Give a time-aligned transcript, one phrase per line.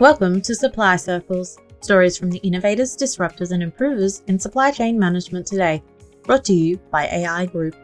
[0.00, 5.46] Welcome to Supply Circles, stories from the innovators, disruptors, and improvers in supply chain management
[5.46, 5.84] today,
[6.24, 7.76] brought to you by AI Group.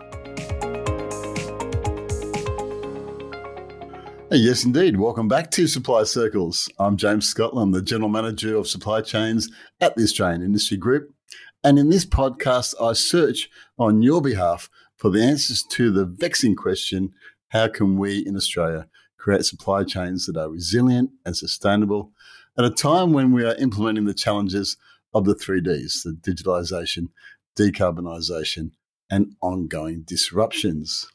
[4.33, 4.99] Yes, indeed.
[4.99, 6.69] Welcome back to Supply Circles.
[6.81, 9.49] I'm James Scotland, the General Manager of Supply Chains
[9.81, 11.15] at the Australian Industry Group.
[11.63, 13.49] And in this podcast, I search
[13.79, 17.13] on your behalf for the answers to the vexing question
[17.51, 18.89] how can we in Australia
[19.21, 22.11] create supply chains that are resilient and sustainable
[22.59, 24.79] at a time when we are implementing the challenges
[25.13, 27.09] of the three Ds the digitalisation,
[27.59, 28.71] decarbonisation,
[29.11, 31.07] and ongoing disruptions.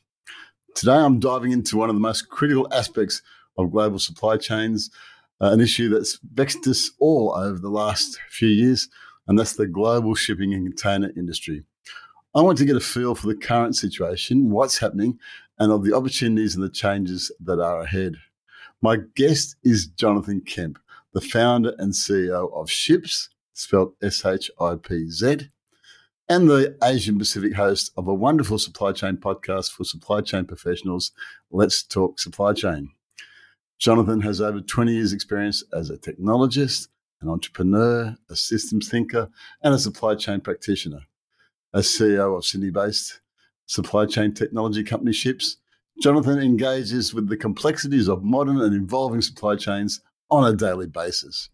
[0.76, 3.22] Today, I'm diving into one of the most critical aspects
[3.58, 4.91] of global supply chains,
[5.41, 8.88] uh, an issue that's vexed us all over the last few years,
[9.27, 11.63] and that's the global shipping and container industry.
[12.35, 15.18] I want to get a feel for the current situation, what's happening,
[15.58, 18.16] and of the opportunities and the changes that are ahead.
[18.82, 20.79] My guest is Jonathan Kemp,
[21.13, 25.49] the founder and CEO of SHIPZ, spelled S H I P Z,
[26.27, 31.12] and the Asian Pacific host of a wonderful supply chain podcast for supply chain professionals,
[31.52, 32.90] Let's Talk Supply Chain.
[33.77, 36.88] Jonathan has over 20 years' experience as a technologist,
[37.22, 39.29] an entrepreneur, a systems thinker,
[39.62, 41.01] and a supply chain practitioner.
[41.74, 43.20] As CEO of Sydney based
[43.66, 45.58] supply chain technology company Shipz,
[46.02, 51.49] Jonathan engages with the complexities of modern and evolving supply chains on a daily basis.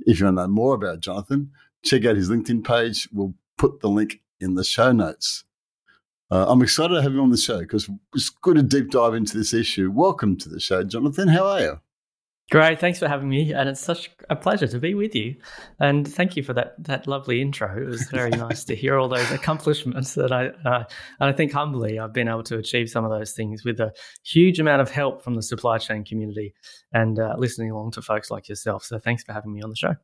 [0.00, 1.50] If you want to know more about Jonathan,
[1.84, 3.08] check out his LinkedIn page.
[3.12, 5.44] We'll put the link in the show notes.
[6.30, 9.14] Uh, I'm excited to have you on the show because it's good to deep dive
[9.14, 9.90] into this issue.
[9.90, 11.28] Welcome to the show, Jonathan.
[11.28, 11.80] How are you?
[12.50, 15.34] Great, thanks for having me, and it's such a pleasure to be with you.
[15.80, 17.74] And thank you for that that lovely intro.
[17.74, 20.84] It was very nice to hear all those accomplishments that I uh,
[21.20, 23.92] and I think humbly I've been able to achieve some of those things with a
[24.24, 26.54] huge amount of help from the supply chain community
[26.92, 28.84] and uh, listening along to folks like yourself.
[28.84, 29.94] So thanks for having me on the show.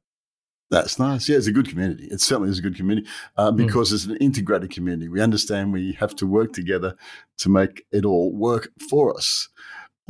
[0.71, 1.29] That's nice.
[1.29, 2.07] Yeah, it's a good community.
[2.07, 3.57] It certainly is a good community uh, hmm.
[3.57, 3.95] because mm.
[3.95, 5.09] it's an integrated community.
[5.09, 6.97] We understand we have to work together
[7.39, 9.49] to make it all work for us.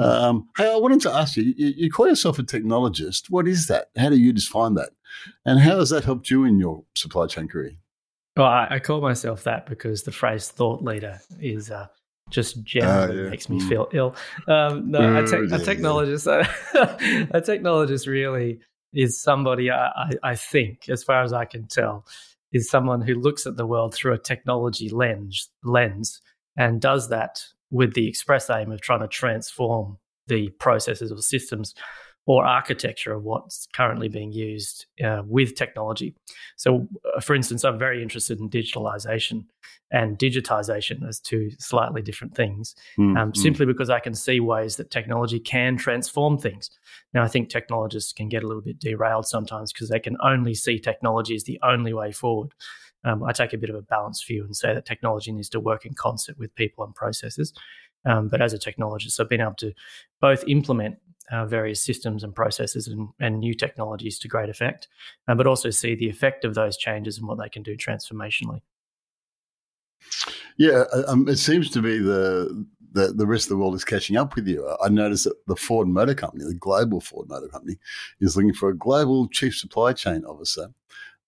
[0.00, 3.28] Um, hey, I wanted to ask you, you, you call yourself a technologist.
[3.28, 3.88] What is that?
[3.96, 4.90] How do you define that?
[5.44, 7.72] And how has that helped you in your supply chain career?
[8.36, 11.88] Well, I, I call myself that because the phrase thought leader is uh,
[12.30, 13.30] just generally uh, yeah.
[13.30, 13.68] makes me mm.
[13.68, 14.16] feel ill.
[14.48, 16.26] Um, no, a, te- a, technologist,
[16.74, 18.60] a technologist really
[18.94, 22.06] is somebody I, I, I think, as far as I can tell,
[22.52, 26.20] is someone who looks at the world through a technology lens lens
[26.56, 31.74] and does that with the express aim of trying to transform the processes or systems
[32.26, 36.14] or architecture of what's currently being used uh, with technology.
[36.56, 36.86] So,
[37.16, 39.46] uh, for instance, I'm very interested in digitalization
[39.90, 43.36] and digitization as two slightly different things, mm, um, mm.
[43.36, 46.70] simply because I can see ways that technology can transform things.
[47.12, 50.54] Now, I think technologists can get a little bit derailed sometimes because they can only
[50.54, 52.52] see technology as the only way forward.
[53.04, 55.60] Um, I take a bit of a balanced view and say that technology needs to
[55.60, 57.52] work in concert with people and processes.
[58.04, 59.72] Um, but as a technologist, I've been able to
[60.20, 60.96] both implement
[61.30, 64.88] uh, various systems and processes and, and, new technologies to great effect,
[65.28, 68.62] uh, but also see the effect of those changes and what they can do transformationally.
[70.56, 73.84] Yeah, uh, um, it seems to be the, the, the rest of the world is
[73.84, 74.68] catching up with you.
[74.82, 77.76] I noticed that the Ford Motor Company, the global Ford Motor Company,
[78.20, 80.72] is looking for a global chief supply chain officer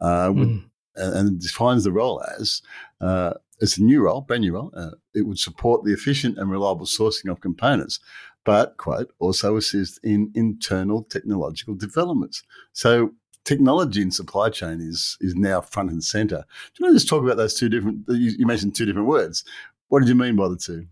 [0.00, 0.65] uh, with mm
[0.97, 2.62] and defines the role as
[3.00, 4.72] uh, it's a new role, brand new role.
[4.76, 8.00] Uh, it would support the efficient and reliable sourcing of components,
[8.44, 12.42] but quote also assist in internal technological developments.
[12.72, 13.12] So
[13.44, 16.38] technology in supply chain is is now front and center.
[16.38, 18.04] Do you want to just talk about those two different?
[18.08, 19.44] You, you mentioned two different words.
[19.88, 20.86] What did you mean by the two?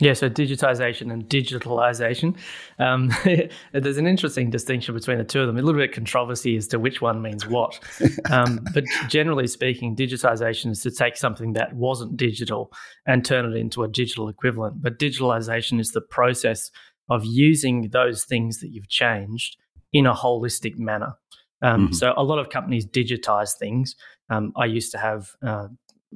[0.00, 2.36] Yeah, so digitization and digitalization.
[2.80, 3.12] Um,
[3.72, 5.56] there's an interesting distinction between the two of them.
[5.56, 7.78] A little bit of controversy as to which one means what.
[8.28, 12.72] Um, but generally speaking, digitization is to take something that wasn't digital
[13.06, 14.82] and turn it into a digital equivalent.
[14.82, 16.72] But digitalization is the process
[17.08, 19.56] of using those things that you've changed
[19.92, 21.14] in a holistic manner.
[21.62, 21.92] Um, mm-hmm.
[21.92, 23.94] So a lot of companies digitize things.
[24.28, 25.68] Um, I used to have uh,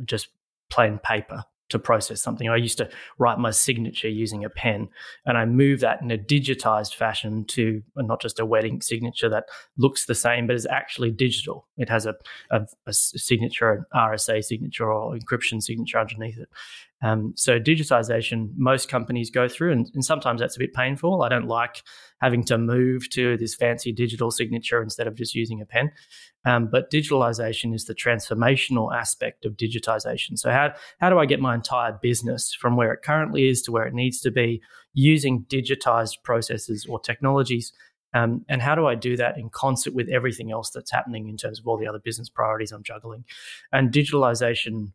[0.05, 0.29] just
[0.69, 2.49] plain paper to process something.
[2.49, 2.89] I used to
[3.19, 4.89] write my signature using a pen,
[5.27, 9.45] and I move that in a digitized fashion to not just a wedding signature that
[9.77, 11.67] looks the same, but is actually digital.
[11.77, 12.15] It has a,
[12.51, 16.49] a, a signature, an RSA signature, or encryption signature underneath it.
[17.01, 21.23] Um, so digitization, most companies go through, and, and, sometimes that's a bit painful.
[21.23, 21.83] I don't like
[22.21, 25.93] having to move to this fancy digital signature instead of just using a pen.
[26.45, 30.39] Um, but digitalization is the transformational aspect of digitization.
[30.39, 33.73] So how how do I get my entire business from where it currently is to
[33.73, 34.61] where it needs to be
[34.93, 37.73] using digitized processes or technologies
[38.15, 41.37] Um, and how do I do that in concert with everything else that's happening in
[41.37, 43.25] terms of all the other business priorities I'm juggling?
[43.71, 44.93] And digitalization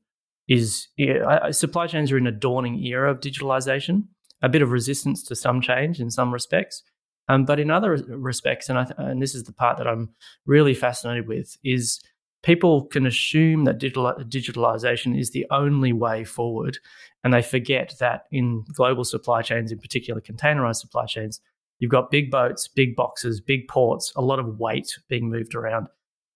[0.47, 4.05] is yeah, supply chains are in a dawning era of digitalization,
[4.41, 6.83] a bit of resistance to some change in some respects.
[7.29, 10.09] Um, but in other respects, and, th- and this is the part that I'm
[10.45, 12.01] really fascinated with, is
[12.43, 16.77] people can assume that digital, digitalization is the only way forward.
[17.23, 21.39] And they forget that in global supply chains, in particular containerized supply chains,
[21.79, 25.87] you've got big boats, big boxes, big ports, a lot of weight being moved around.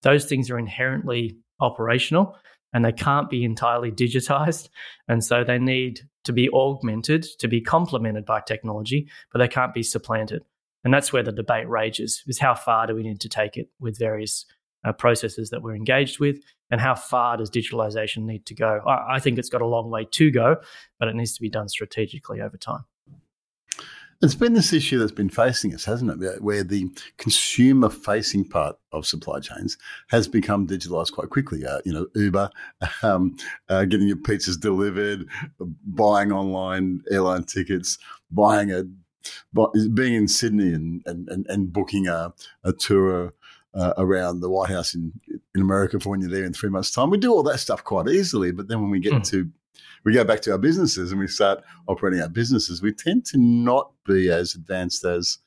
[0.04, 2.38] Those things are inherently operational
[2.74, 4.70] and they can't be entirely digitized.
[5.08, 9.74] And so they need to be augmented, to be complemented by technology, but they can't
[9.74, 10.44] be supplanted.
[10.84, 13.70] And that's where the debate rages is how far do we need to take it
[13.80, 14.46] with various
[14.86, 18.82] uh, processes that we're engaged with and how far does digitalization need to go?
[18.86, 20.58] I, I think it's got a long way to go,
[21.00, 22.86] but it needs to be done strategically over time.
[24.22, 26.42] It's been this issue that's been facing us, hasn't it?
[26.42, 29.78] Where the consumer facing part of supply chains
[30.10, 31.66] has become digitalized quite quickly.
[31.66, 32.50] Uh, you know, Uber,
[33.04, 33.36] um,
[33.70, 35.28] uh, getting your pizzas delivered,
[35.86, 37.98] buying online airline tickets,
[38.32, 38.84] buying a,
[39.94, 42.34] being in Sydney and, and, and, booking a,
[42.64, 43.34] a tour
[43.74, 45.12] uh, around the White House in,
[45.54, 47.10] in America for when you're there in three months' time.
[47.10, 48.52] We do all that stuff quite easily.
[48.52, 49.30] But then when we get mm.
[49.30, 49.50] to
[50.04, 53.38] we go back to our businesses and we start operating our businesses, we tend to
[53.38, 55.40] not be as advanced as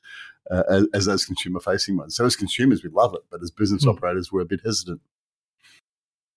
[0.49, 2.15] uh, as, as, those consumer facing ones.
[2.15, 3.93] So as consumers, we love it, but as business mm.
[3.93, 4.99] operators, we're a bit hesitant.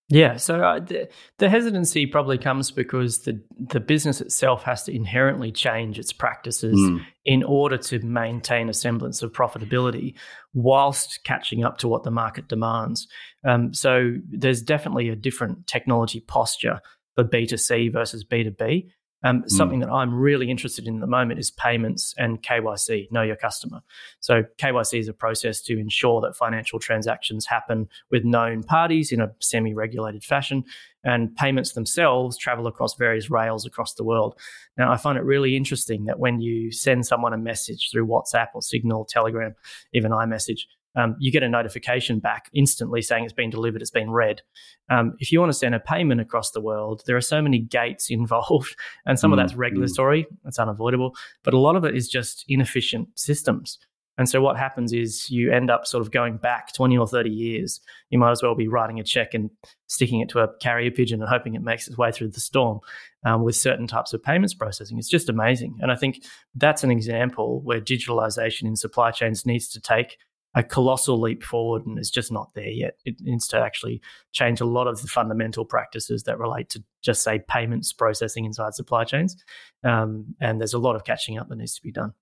[0.07, 1.09] Yeah, so uh, the,
[1.39, 6.75] the, hesitancy probably comes because the the business itself has to inherently change its practices
[6.77, 7.03] mm.
[7.25, 10.13] in order to maintain a semblance of profitability,
[10.53, 13.07] whilst catching up to what the market demands.
[13.47, 16.81] Um, so there's definitely a different technology posture
[17.15, 18.89] for B2C versus B2B.
[19.23, 19.49] Um, mm.
[19.49, 23.35] Something that I'm really interested in at the moment is payments and KYC, know your
[23.35, 23.81] customer.
[24.19, 29.21] So, KYC is a process to ensure that financial transactions happen with known parties in
[29.21, 30.63] a semi regulated fashion,
[31.03, 34.37] and payments themselves travel across various rails across the world.
[34.77, 38.49] Now, I find it really interesting that when you send someone a message through WhatsApp
[38.53, 39.55] or Signal, Telegram,
[39.93, 40.61] even iMessage,
[40.95, 44.41] um, you get a notification back instantly saying it's been delivered, it's been read.
[44.89, 47.59] Um, if you want to send a payment across the world, there are so many
[47.59, 48.75] gates involved,
[49.05, 50.37] and some mm, of that's regulatory, mm.
[50.43, 53.77] that's unavoidable, but a lot of it is just inefficient systems.
[54.17, 57.29] And so what happens is you end up sort of going back 20 or 30
[57.29, 57.81] years.
[58.09, 59.49] You might as well be writing a check and
[59.87, 62.79] sticking it to a carrier pigeon and hoping it makes its way through the storm
[63.25, 64.97] um, with certain types of payments processing.
[64.97, 65.77] It's just amazing.
[65.81, 66.23] And I think
[66.55, 70.17] that's an example where digitalization in supply chains needs to take
[70.55, 72.97] a colossal leap forward and is just not there yet.
[73.05, 77.23] It needs to actually change a lot of the fundamental practices that relate to just
[77.23, 79.35] say payments processing inside supply chains.
[79.83, 82.13] Um, and there's a lot of catching up that needs to be done.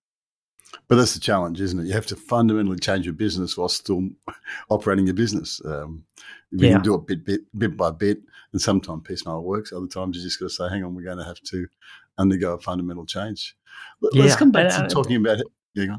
[0.88, 1.86] But that's the challenge, isn't it?
[1.86, 4.10] You have to fundamentally change your business while still
[4.70, 5.62] operating your business.
[5.64, 6.04] Um,
[6.50, 6.74] you yeah.
[6.74, 8.20] can do it bit, bit, bit by bit,
[8.52, 9.72] and sometimes piecemeal works.
[9.72, 11.68] Other times you just got to say, "Hang on, we're going to have to
[12.18, 13.56] undergo a fundamental change."
[14.02, 14.36] Let's yeah.
[14.36, 15.48] come back to talking about it.
[15.76, 15.98] Yeah,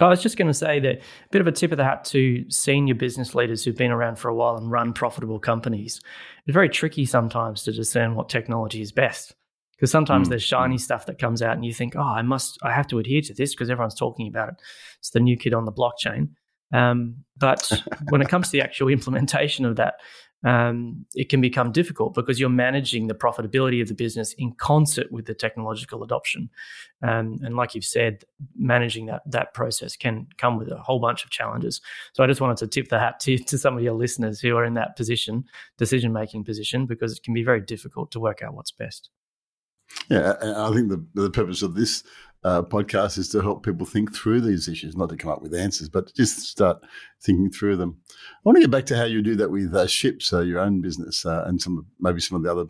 [0.00, 2.04] I was just going to say that a bit of a tip of the hat
[2.06, 6.00] to senior business leaders who've been around for a while and run profitable companies.
[6.46, 9.34] It's very tricky sometimes to discern what technology is best
[9.76, 10.30] because sometimes mm.
[10.30, 10.80] there's shiny mm.
[10.80, 13.34] stuff that comes out and you think, oh, I must, I have to adhere to
[13.34, 14.54] this because everyone's talking about it.
[14.98, 16.30] It's the new kid on the blockchain.
[16.72, 17.70] Um, but
[18.10, 19.94] when it comes to the actual implementation of that,
[20.44, 25.10] um, it can become difficult because you're managing the profitability of the business in concert
[25.10, 26.48] with the technological adoption.
[27.02, 28.24] Um, and like you've said,
[28.56, 31.80] managing that that process can come with a whole bunch of challenges.
[32.12, 34.56] So I just wanted to tip the hat to, to some of your listeners who
[34.56, 35.44] are in that position,
[35.76, 39.10] decision making position, because it can be very difficult to work out what's best.
[40.10, 42.04] Yeah, I think the the purpose of this
[42.44, 45.54] uh, podcast is to help people think through these issues, not to come up with
[45.54, 46.80] answers, but just start
[47.20, 47.98] thinking through them.
[48.08, 50.60] I want to get back to how you do that with uh, Shipz, uh, your
[50.60, 52.66] own business, uh, and some maybe some of the other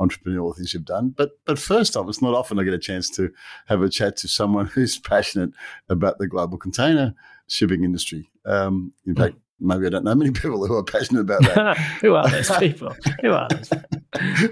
[0.00, 1.14] entrepreneurial things you've done.
[1.16, 3.32] But but first off, it's not often I get a chance to
[3.66, 5.50] have a chat to someone who's passionate
[5.88, 7.14] about the global container
[7.48, 8.30] shipping industry.
[8.44, 11.76] Um, in fact, maybe I don't know many people who are passionate about that.
[12.00, 12.94] who are those people?
[13.20, 13.70] Who are those?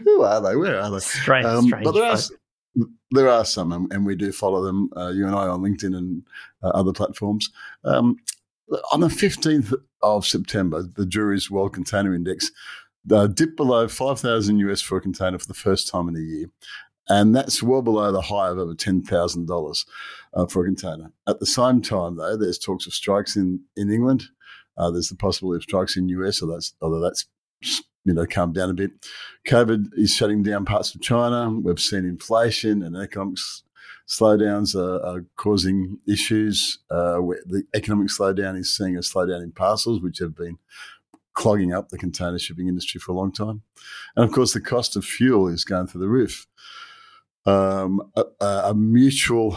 [0.05, 0.57] who are they?
[0.57, 0.99] Where are they?
[0.99, 1.85] Strange, um, strange.
[1.85, 2.19] But there are,
[3.11, 4.91] there are some, and, and, we do follow them.
[4.97, 6.23] Uh, you and I on LinkedIn and
[6.63, 7.51] uh, other platforms.
[7.85, 8.17] Um,
[8.93, 9.73] on the fifteenth
[10.03, 12.51] of September, the Drewry's World Container Index
[13.11, 16.21] uh, dipped below five thousand US for a container for the first time in a
[16.21, 16.47] year,
[17.09, 19.87] and that's well below the high of over ten thousand uh, dollars
[20.49, 21.13] for a container.
[21.29, 24.25] At the same time, though, there's talks of strikes in in England.
[24.77, 27.27] Uh, there's the possibility of strikes in US, or that's although that's
[28.07, 28.93] you know, calm down a bit.
[29.49, 31.51] COVID is shutting down parts of China.
[31.51, 33.39] We've seen inflation and economic
[34.09, 36.79] slowdowns are, are causing issues.
[36.89, 40.59] Uh, the economic slowdown is seeing a slowdown in parcels, which have been
[41.35, 43.63] clogging up the container shipping industry for a long time.
[44.15, 46.47] And of course, the cost of fuel is going through the roof.
[47.45, 49.57] Um, a, a, mutual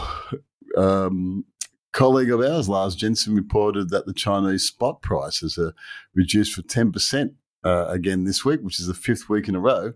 [0.76, 1.44] um,
[1.92, 5.72] colleague of ours, Lars Jensen, reported that the Chinese spot prices are
[6.14, 9.92] reduced for 10% uh, again this week, which is the fifth week in a row.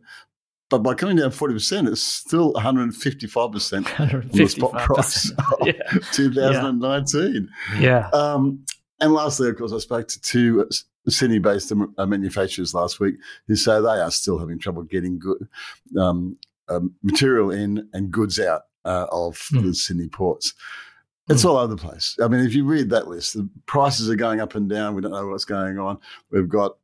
[0.71, 5.73] But by coming down 40%, it's still 155%, on the spot price of yeah.
[6.13, 7.49] 2019.
[7.79, 8.09] Yeah.
[8.13, 8.65] Um,
[9.01, 10.69] and lastly, of course, I spoke to two
[11.09, 13.17] Sydney based uh, manufacturers last week
[13.47, 15.47] who say they are still having trouble getting good
[15.99, 19.63] um, um, material in and goods out uh, of mm.
[19.63, 20.55] the Sydney ports.
[21.29, 21.51] It's mm.
[21.51, 22.17] all over the place.
[22.23, 24.95] I mean, if you read that list, the prices are going up and down.
[24.95, 25.99] We don't know what's going on.
[26.31, 26.77] We've got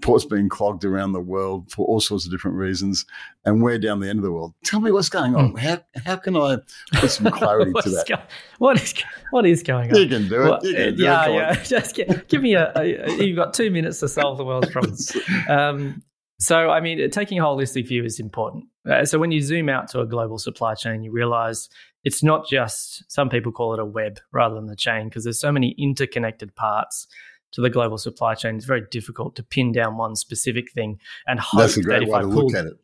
[0.00, 3.04] ports being clogged around the world for all sorts of different reasons,
[3.44, 4.54] and we're down the end of the world.
[4.64, 5.52] Tell me what's going on.
[5.52, 5.58] Mm.
[5.58, 6.58] How how can I
[6.94, 8.06] put some clarity to that?
[8.08, 8.22] Go-
[8.58, 8.94] what is
[9.30, 10.00] what is going on?
[10.00, 10.64] You can do it.
[10.64, 11.34] You can do yeah, it.
[11.34, 11.54] yeah.
[11.64, 15.16] Just give, give me a, a, You've got two minutes to solve the world's problems.
[15.48, 16.02] Um,
[16.40, 18.64] so, I mean, taking a holistic view is important.
[18.88, 21.68] Uh, so, when you zoom out to a global supply chain, you realize
[22.02, 25.40] it's not just some people call it a web rather than a chain because there's
[25.40, 27.06] so many interconnected parts
[27.54, 31.40] to the global supply chain, it's very difficult to pin down one specific thing and
[31.40, 32.74] hope That's a great that way to look at it.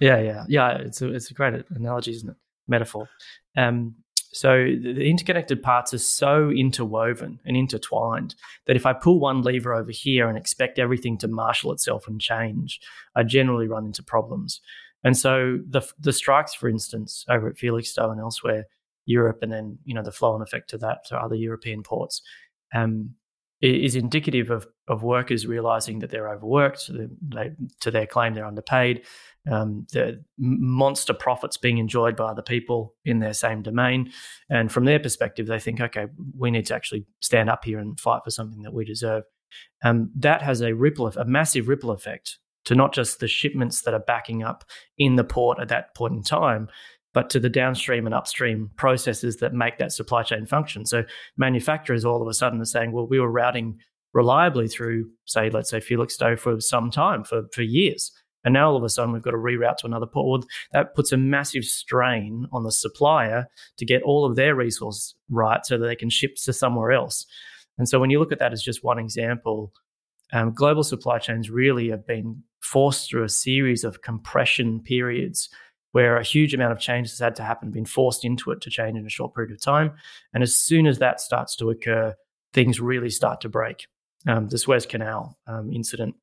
[0.00, 0.78] Yeah, yeah, yeah.
[0.78, 2.36] It's a it's a great analogy, isn't it?
[2.66, 3.08] Metaphor.
[3.56, 3.94] Um,
[4.32, 8.34] so the interconnected parts are so interwoven and intertwined
[8.66, 12.20] that if I pull one lever over here and expect everything to marshal itself and
[12.20, 12.78] change,
[13.16, 14.60] I generally run into problems.
[15.04, 18.66] And so the the strikes, for instance, over at Felixstowe and elsewhere,
[19.06, 22.20] Europe, and then you know the flow and effect to that to other European ports,
[22.74, 23.14] um,
[23.60, 26.90] is indicative of, of workers realizing that they're overworked,
[27.22, 27.50] they,
[27.80, 29.04] to their claim they're underpaid,
[29.50, 34.12] um, the monster profits being enjoyed by other people in their same domain.
[34.50, 37.98] And from their perspective, they think, okay, we need to actually stand up here and
[37.98, 39.24] fight for something that we deserve.
[39.82, 43.94] Um, that has a ripple, a massive ripple effect to not just the shipments that
[43.94, 44.64] are backing up
[44.98, 46.68] in the port at that point in time,
[47.18, 50.86] but to the downstream and upstream processes that make that supply chain function.
[50.86, 51.02] So
[51.36, 53.76] manufacturers all of a sudden are saying, well, we were routing
[54.12, 58.12] reliably through, say, let's say Felixstowe for some time, for, for years.
[58.44, 60.28] And now all of a sudden we've got to reroute to another port.
[60.28, 63.48] Well, that puts a massive strain on the supplier
[63.78, 67.26] to get all of their resources right so that they can ship to somewhere else.
[67.78, 69.72] And so when you look at that as just one example,
[70.32, 75.48] um, global supply chains really have been forced through a series of compression periods
[75.92, 78.70] where a huge amount of change has had to happen, been forced into it to
[78.70, 79.92] change in a short period of time.
[80.34, 82.14] And as soon as that starts to occur,
[82.52, 83.86] things really start to break.
[84.26, 86.16] Um, the Suez Canal um, incident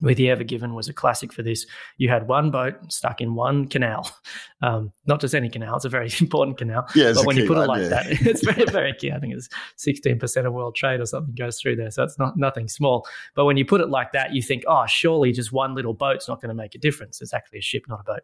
[0.00, 1.66] with the Ever Given was a classic for this.
[1.96, 4.10] You had one boat stuck in one canal,
[4.62, 6.86] um, not just any canal; it's a very important canal.
[6.94, 7.88] Yeah, but when you put line, it like yeah.
[7.88, 9.10] that, it's very, very key.
[9.10, 12.18] I think it's sixteen percent of world trade or something goes through there, so it's
[12.18, 13.06] not nothing small.
[13.34, 16.28] But when you put it like that, you think, oh, surely just one little boat's
[16.28, 17.20] not going to make a difference.
[17.20, 18.22] It's actually a ship, not a boat.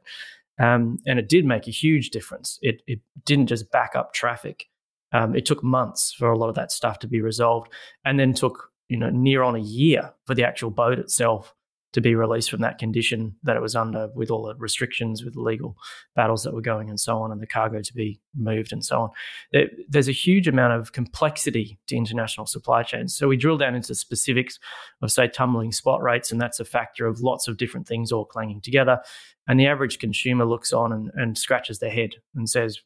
[0.60, 2.58] Um, and it did make a huge difference.
[2.62, 4.66] It, it didn't just back up traffic.
[5.12, 7.72] Um, it took months for a lot of that stuff to be resolved,
[8.04, 11.54] and then took you know near on a year for the actual boat itself
[11.92, 15.36] to be released from that condition that it was under with all the restrictions with
[15.36, 15.76] legal
[16.14, 19.00] battles that were going and so on and the cargo to be moved and so
[19.00, 19.10] on.
[19.52, 23.16] There, there's a huge amount of complexity to international supply chains.
[23.16, 24.58] So we drill down into specifics
[25.02, 28.24] of say tumbling spot rates and that's a factor of lots of different things all
[28.24, 29.00] clanging together.
[29.48, 32.80] And the average consumer looks on and, and scratches their head and says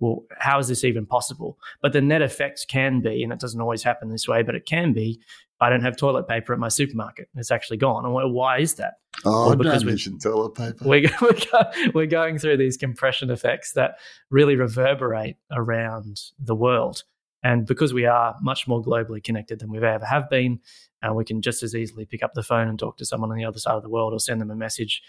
[0.00, 1.56] well, how is this even possible?
[1.80, 4.66] But the net effect can be, and it doesn't always happen this way, but it
[4.66, 5.20] can be
[5.64, 7.28] I don't have toilet paper at my supermarket.
[7.36, 8.04] It's actually gone.
[8.04, 8.94] And why is that?
[9.24, 10.76] Oh, well, because don't toilet paper.
[10.84, 13.96] We're, we're, we're going through these compression effects that
[14.30, 17.04] really reverberate around the world.
[17.42, 20.60] And because we are much more globally connected than we've ever have been,
[21.02, 23.36] uh, we can just as easily pick up the phone and talk to someone on
[23.36, 25.02] the other side of the world or send them a message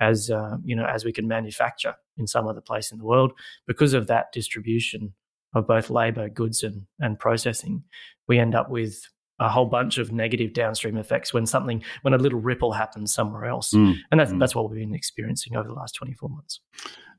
[0.00, 3.32] as uh, you know as we can manufacture in some other place in the world
[3.66, 5.12] because of that distribution
[5.54, 7.84] of both labor, goods, and and processing.
[8.26, 9.06] We end up with
[9.42, 13.44] a whole bunch of negative downstream effects when something when a little ripple happens somewhere
[13.44, 13.94] else mm.
[14.10, 14.38] and that's, mm.
[14.38, 16.60] that's what we've been experiencing over the last 24 months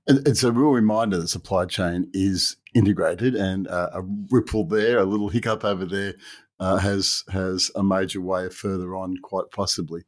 [0.07, 4.01] it's a real reminder that supply chain is integrated and uh, a
[4.31, 6.13] ripple there a little hiccup over there
[6.59, 10.03] uh, has has a major wave further on quite possibly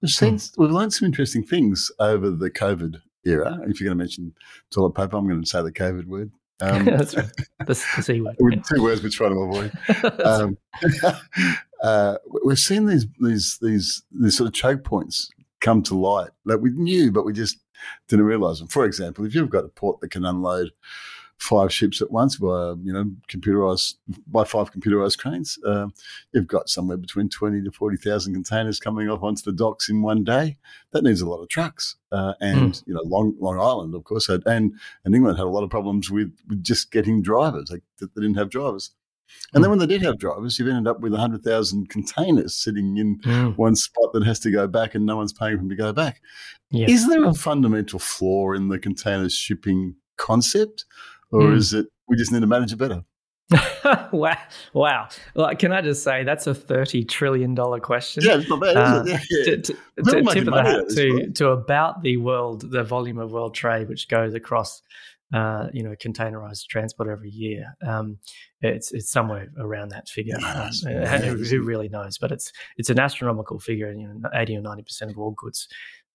[0.00, 0.50] we've seen mm.
[0.56, 4.32] we've learned some interesting things over the covid era if you're going to mention
[4.70, 7.30] toilet paper i'm going to say the covid word um, That's right.
[7.60, 8.36] The, the C word.
[8.64, 10.20] Two words we're trying to avoid.
[10.24, 10.58] Um,
[11.82, 16.58] uh, we've seen these these these these sort of choke points come to light that
[16.58, 17.58] we knew, but we just
[18.08, 18.68] didn't realise them.
[18.68, 20.70] For example, if you've got a port that can unload
[21.38, 23.94] five ships at once by you know computerized
[24.26, 25.58] by five computerized cranes.
[25.64, 25.86] Uh,
[26.32, 30.02] you've got somewhere between twenty to forty thousand containers coming off onto the docks in
[30.02, 30.56] one day.
[30.92, 31.96] That needs a lot of trucks.
[32.10, 32.82] Uh, and mm.
[32.86, 35.70] you know, Long Long Island, of course, had, and and England had a lot of
[35.70, 37.70] problems with, with just getting drivers.
[37.70, 38.90] Like they didn't have drivers.
[39.52, 39.78] And then hmm.
[39.78, 43.56] when they did have drivers, you've ended up with 100,000 containers sitting in mm.
[43.58, 45.92] one spot that has to go back and no one's paying for them to go
[45.92, 46.22] back.
[46.70, 46.86] Yeah.
[46.88, 50.86] Is there a fundamental flaw in the container shipping concept
[51.30, 51.56] or mm.
[51.56, 53.02] is it we just need to manage it better?
[54.12, 54.36] wow.
[54.74, 55.08] Wow.
[55.34, 58.22] Well, can I just say that's a $30 trillion question?
[58.24, 59.44] Yeah, it's not bad, uh, yeah, yeah.
[59.44, 59.72] To, to,
[60.04, 63.88] to tip of the hat to, to about the world, the volume of world trade,
[63.88, 64.82] which goes across
[65.32, 67.76] uh, you know, containerized transport every year.
[67.86, 68.18] Um,
[68.62, 70.38] it's it's somewhere around that figure.
[70.42, 72.16] Um, who, who, really knows?
[72.16, 73.92] But it's it's an astronomical figure.
[73.92, 75.68] You know, eighty or ninety percent of all goods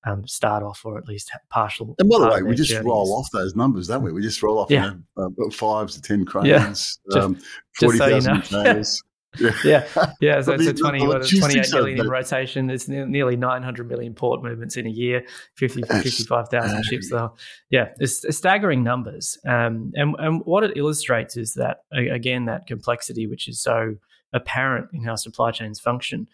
[0.06, 1.96] um, start off or at least partial.
[2.00, 2.86] And by the way, we just journeys.
[2.86, 4.12] roll off those numbers, don't we?
[4.12, 4.92] We just roll off yeah.
[4.92, 6.68] you know, uh, fives to ten cranes, yeah.
[6.70, 7.40] just, um,
[7.80, 8.84] forty thousand so you know.
[9.40, 10.42] Yeah, yeah, yeah.
[10.42, 12.70] So it's a 20, what, 28 million in rotation.
[12.70, 15.26] It's nearly 900 million port movements in a year,
[15.58, 17.10] 50, 55,000 ships.
[17.10, 17.34] So,
[17.72, 19.40] yeah, it's, it's staggering numbers.
[19.44, 23.96] Um, and, and what it illustrates is that, again, that complexity, which is so
[24.34, 26.28] apparent in how supply chains function.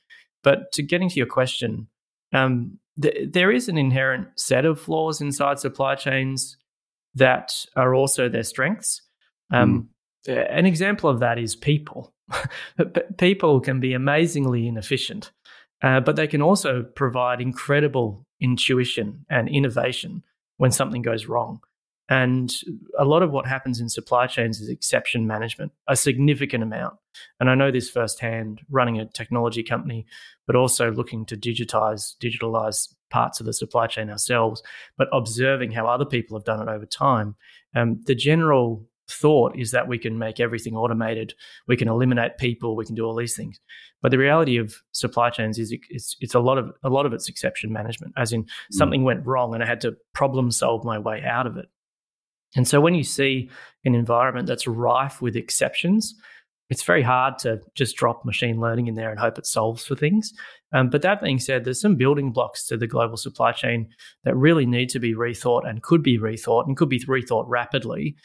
[0.43, 1.87] But to getting to your question,
[2.33, 6.57] um, th- there is an inherent set of flaws inside supply chains
[7.15, 9.01] that are also their strengths.
[9.51, 9.89] Um,
[10.27, 10.47] mm.
[10.49, 12.13] An example of that is people.
[13.17, 15.31] people can be amazingly inefficient,
[15.81, 20.23] uh, but they can also provide incredible intuition and innovation
[20.57, 21.61] when something goes wrong.
[22.09, 22.51] And
[22.97, 26.95] a lot of what happens in supply chains is exception management, a significant amount.
[27.39, 30.07] And I know this firsthand running a technology company,
[30.47, 34.63] but also looking to digitize, digitalize parts of the supply chain ourselves,
[34.97, 37.35] but observing how other people have done it over time.
[37.75, 41.33] Um, the general thought is that we can make everything automated,
[41.67, 43.59] we can eliminate people, we can do all these things.
[44.01, 47.13] But the reality of supply chains is it's, it's a lot of a lot of
[47.13, 48.49] it's exception management, as in mm.
[48.71, 49.05] something mm.
[49.05, 51.65] went wrong and I had to problem solve my way out of it.
[52.55, 53.49] And so when you see
[53.85, 56.15] an environment that's rife with exceptions,
[56.69, 59.95] it's very hard to just drop machine learning in there and hope it solves for
[59.95, 60.33] things.
[60.71, 63.89] Um, but that being said, there's some building blocks to the global supply chain
[64.23, 68.15] that really need to be rethought and could be rethought and could be rethought rapidly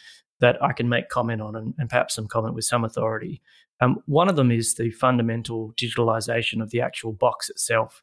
[0.41, 3.41] that I can make comment on and, and perhaps some comment with some authority.
[3.81, 8.03] Um, one of them is the fundamental digitalization of the actual box itself.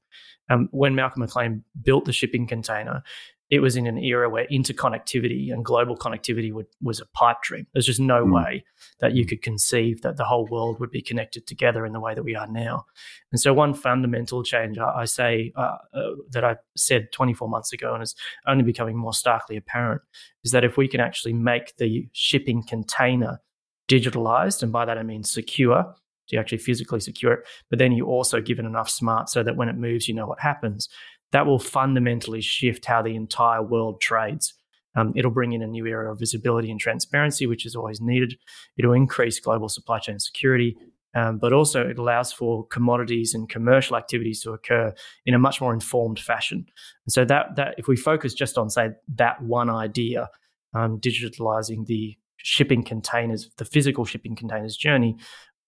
[0.50, 3.04] Um, when Malcolm McLean built the shipping container,
[3.52, 7.68] it was in an era where interconnectivity and global connectivity would, was a pipe dream.
[7.74, 8.34] There's just no mm.
[8.34, 8.64] way
[9.02, 12.16] that you could conceive that the whole world would be connected together in the way
[12.16, 12.86] that we are now.
[13.30, 17.74] And so, one fundamental change I, I say uh, uh, that I said 24 months
[17.74, 18.16] ago and is
[18.48, 20.02] only becoming more starkly apparent
[20.46, 23.42] is that if we can actually make the shipping container
[23.90, 25.94] digitalized, and by that I mean secure,
[26.30, 29.58] you actually physically secure it, but then you also give it enough smart so that
[29.58, 30.88] when it moves, you know what happens
[31.32, 34.54] that will fundamentally shift how the entire world trades.
[34.96, 38.36] Um, it'll bring in a new era of visibility and transparency, which is always needed.
[38.78, 40.76] It'll increase global supply chain security,
[41.16, 44.94] um, but also it allows for commodities and commercial activities to occur
[45.26, 46.66] in a much more informed fashion.
[47.06, 50.30] And so that that if we focus just on say that one idea,
[50.74, 55.18] um, digitalizing the shipping containers, the physical shipping containers journey,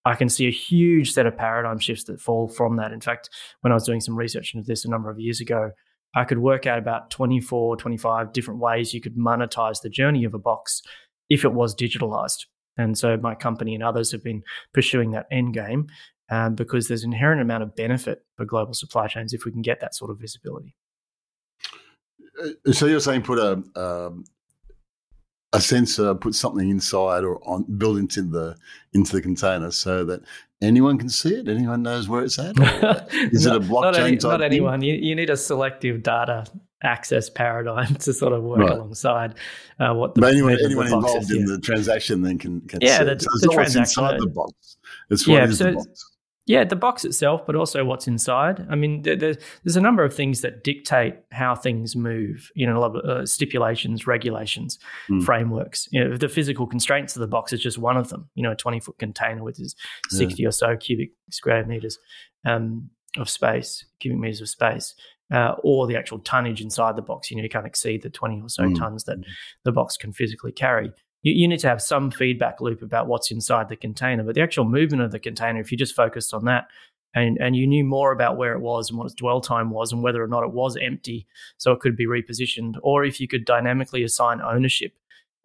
[0.06, 2.92] I can see a huge set of paradigm shifts that fall from that.
[2.92, 3.30] In fact,
[3.62, 5.72] when I was doing some research into this a number of years ago,
[6.16, 10.34] I could work out about 24, 25 different ways you could monetize the journey of
[10.34, 10.82] a box
[11.30, 12.46] if it was digitalized.
[12.78, 15.88] And so my company and others have been pursuing that end game
[16.30, 19.62] um, because there's an inherent amount of benefit for global supply chains if we can
[19.62, 20.76] get that sort of visibility.
[22.42, 24.26] Uh, so you're saying put a um,
[25.54, 28.56] a sensor, put something inside or on built into the
[28.94, 30.22] into the container so that
[30.62, 31.48] anyone can see it.
[31.48, 32.58] Anyone knows where it's at.
[33.32, 34.32] is not, it a blockchain not any, type?
[34.32, 34.82] Not anyone.
[34.82, 36.46] You, you need a selective data
[36.82, 38.72] access paradigm to sort of work right.
[38.72, 39.36] alongside
[39.80, 43.18] uh, what the but anyone, anyone involved in the transaction then can, can yeah, the,
[43.20, 44.78] so the transaction inside the box.
[45.10, 46.13] It's what yeah, so the box.
[46.46, 48.68] Yeah, the box itself, but also what's inside.
[48.70, 52.52] I mean, there, there's a number of things that dictate how things move.
[52.54, 54.78] You know, a lot of uh, stipulations, regulations,
[55.10, 55.24] mm.
[55.24, 55.88] frameworks.
[55.92, 58.30] You know, the physical constraints of the box is just one of them.
[58.36, 59.74] You know, a 20 foot container with its
[60.10, 60.50] 60 yeah.
[60.50, 61.98] or so cubic square meters
[62.46, 64.96] um, of space, cubic meters of space.
[65.34, 67.32] Uh, or the actual tonnage inside the box.
[67.32, 68.78] You know, you can't exceed the 20 or so mm.
[68.78, 69.18] tons that
[69.64, 70.92] the box can physically carry
[71.24, 74.24] you, you need to have some feedback loop about what's inside the container.
[74.24, 76.68] But the actual movement of the container, if you just focused on that,
[77.16, 79.92] and, and you knew more about where it was and what its dwell time was
[79.92, 83.28] and whether or not it was empty so it could be repositioned or if you
[83.28, 84.94] could dynamically assign ownership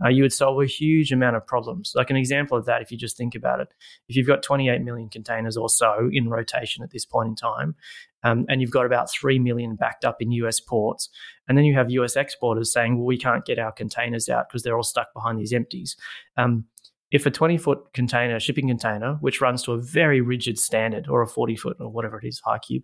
[0.04, 1.92] uh, you would solve a huge amount of problems.
[1.94, 3.68] Like an example of that, if you just think about it,
[4.08, 7.74] if you've got 28 million containers or so in rotation at this point in time,
[8.22, 11.08] um, and you've got about 3 million backed up in US ports,
[11.48, 14.62] and then you have US exporters saying, well, we can't get our containers out because
[14.62, 15.96] they're all stuck behind these empties.
[16.36, 16.64] Um,
[17.10, 21.22] if a 20 foot container, shipping container, which runs to a very rigid standard or
[21.22, 22.82] a 40 foot or whatever it is, high cube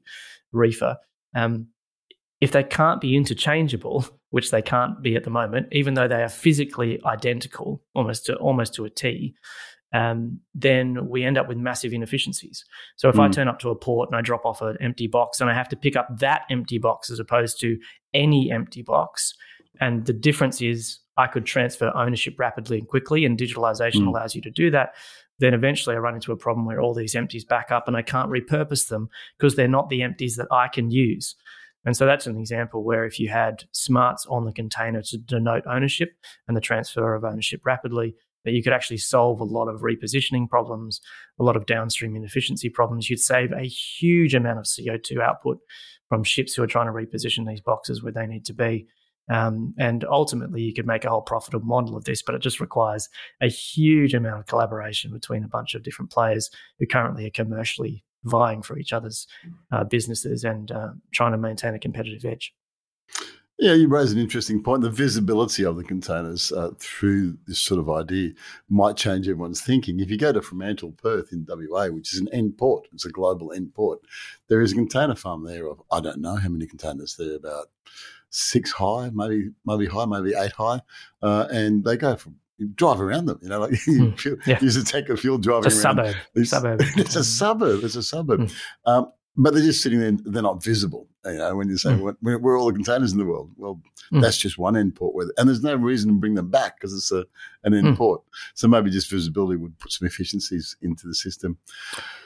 [0.52, 0.96] reefer,
[1.34, 1.68] um,
[2.40, 6.22] if they can't be interchangeable, which they can't be at the moment, even though they
[6.22, 9.34] are physically identical, almost to almost to a T,
[9.94, 12.64] um, then we end up with massive inefficiencies.
[12.96, 13.20] So if mm.
[13.20, 13.32] I hmm.
[13.32, 15.68] turn up to a port and I drop off an empty box and I have
[15.68, 17.78] to pick up that empty box as opposed to
[18.12, 19.34] any empty box,
[19.80, 24.08] and the difference is I could transfer ownership rapidly and quickly, and digitalization mm.
[24.08, 24.94] allows you to do that.
[25.38, 28.02] Then eventually I run into a problem where all these empties back up and I
[28.02, 31.36] can't repurpose them because they're not the empties that I can use.
[31.84, 35.64] And so that's an example where if you had smarts on the container to denote
[35.66, 36.14] ownership
[36.48, 40.48] and the transfer of ownership rapidly, that you could actually solve a lot of repositioning
[40.48, 41.00] problems,
[41.38, 43.08] a lot of downstream inefficiency problems.
[43.08, 45.58] You'd save a huge amount of CO2 output
[46.08, 48.86] from ships who are trying to reposition these boxes where they need to be.
[49.30, 52.60] Um, and ultimately, you could make a whole profitable model of this, but it just
[52.60, 53.08] requires
[53.40, 58.04] a huge amount of collaboration between a bunch of different players who currently are commercially
[58.24, 59.26] vying for each other's
[59.72, 62.54] uh, businesses and uh, trying to maintain a competitive edge.
[63.58, 64.82] Yeah, you raise an interesting point.
[64.82, 68.32] The visibility of the containers uh, through this sort of idea
[68.68, 70.00] might change everyone's thinking.
[70.00, 73.10] If you go to Fremantle, Perth in WA, which is an end port, it's a
[73.10, 74.00] global end port,
[74.48, 77.68] there is a container farm there of, I don't know how many containers there, about
[78.30, 80.80] six high, maybe maybe high, maybe eight high,
[81.22, 82.34] uh, and they go from
[82.74, 83.38] drive around them.
[83.40, 84.58] You know, like mm, you yeah.
[84.60, 85.96] use a tank of fuel driving it's around.
[85.96, 86.16] Suburb.
[86.34, 86.80] It's, suburb.
[86.80, 87.84] it's a suburb.
[87.84, 88.40] It's a suburb.
[88.40, 88.54] Mm.
[88.86, 90.12] Um, but they're just sitting there.
[90.12, 91.08] They're not visible.
[91.24, 92.14] You know, when you say mm.
[92.20, 93.50] where, where, are all the containers in the world?
[93.56, 93.80] Well,
[94.12, 94.20] mm.
[94.20, 96.92] that's just one end port, where, and there's no reason to bring them back because
[96.92, 97.24] it's a
[97.64, 97.96] an end mm.
[97.96, 98.22] port.
[98.54, 101.58] So maybe just visibility would put some efficiencies into the system.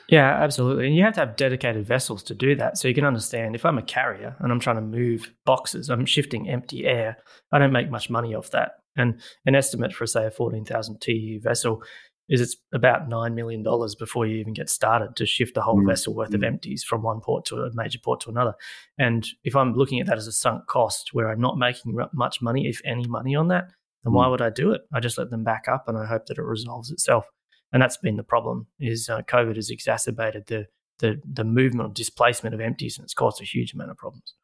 [0.09, 0.87] Yeah, absolutely.
[0.87, 2.79] And you have to have dedicated vessels to do that.
[2.79, 6.07] So you can understand if I'm a carrier and I'm trying to move boxes, I'm
[6.07, 7.19] shifting empty air.
[7.53, 8.73] I don't make much money off that.
[8.97, 11.83] And an estimate for, say, a 14,000 TEU vessel
[12.29, 13.65] is it's about $9 million
[13.99, 15.87] before you even get started to shift a whole mm.
[15.87, 16.47] vessel worth of mm.
[16.47, 18.55] empties from one port to a major port to another.
[18.99, 22.43] And if I'm looking at that as a sunk cost where I'm not making much
[22.43, 23.71] money, if any money on that,
[24.05, 24.17] then mm.
[24.17, 24.83] why would I do it?
[24.93, 27.25] I just let them back up and I hope that it resolves itself.
[27.73, 30.67] And that's been the problem is uh, COVID has exacerbated the,
[30.99, 34.35] the, the movement or displacement of empties and it's caused a huge amount of problems.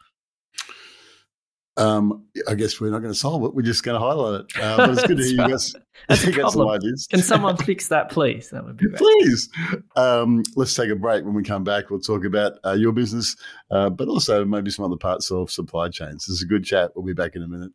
[1.77, 3.55] Um, I guess we're not going to solve it.
[3.55, 4.47] We're just going to highlight it.
[4.63, 5.75] Uh, but it's good to hear you guys.
[6.09, 6.81] That's a problem.
[7.11, 8.51] Can someone fix that, please?
[8.51, 8.99] That would be great.
[8.99, 9.49] Please.
[9.97, 11.25] Um, let's take a break.
[11.25, 13.37] When we come back, we'll talk about uh, your business,
[13.71, 16.27] uh, but also maybe some other parts of supply chains.
[16.27, 16.93] This is a good chat.
[16.95, 17.73] We'll be back in a minute.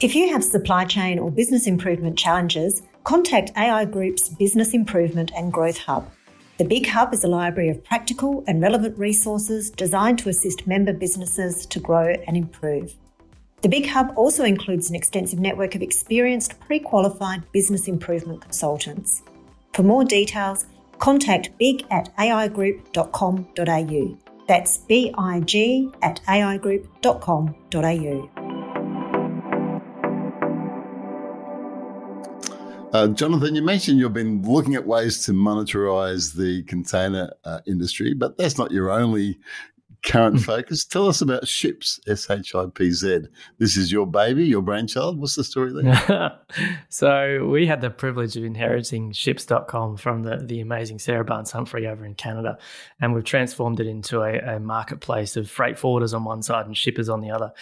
[0.00, 5.52] If you have supply chain or business improvement challenges, contact AI Group's Business Improvement and
[5.52, 6.10] Growth Hub.
[6.60, 10.92] The Big Hub is a library of practical and relevant resources designed to assist member
[10.92, 12.96] businesses to grow and improve.
[13.62, 19.22] The Big Hub also includes an extensive network of experienced pre qualified business improvement consultants.
[19.72, 20.66] For more details,
[20.98, 24.18] contact big at aigroup.com.au.
[24.46, 28.39] That's big at aigroup.com.au.
[32.92, 38.14] Uh, Jonathan, you mentioned you've been looking at ways to monetize the container uh, industry,
[38.14, 39.38] but that's not your only
[40.02, 40.42] current hmm.
[40.42, 40.84] focus.
[40.84, 43.20] Tell us about Shipz, S H I P Z.
[43.58, 45.20] This is your baby, your brainchild.
[45.20, 46.38] What's the story there?
[46.88, 51.86] so, we had the privilege of inheriting Shipz.com from the, the amazing Sarah Barnes Humphrey
[51.86, 52.58] over in Canada.
[53.00, 56.76] And we've transformed it into a, a marketplace of freight forwarders on one side and
[56.76, 57.52] shippers on the other.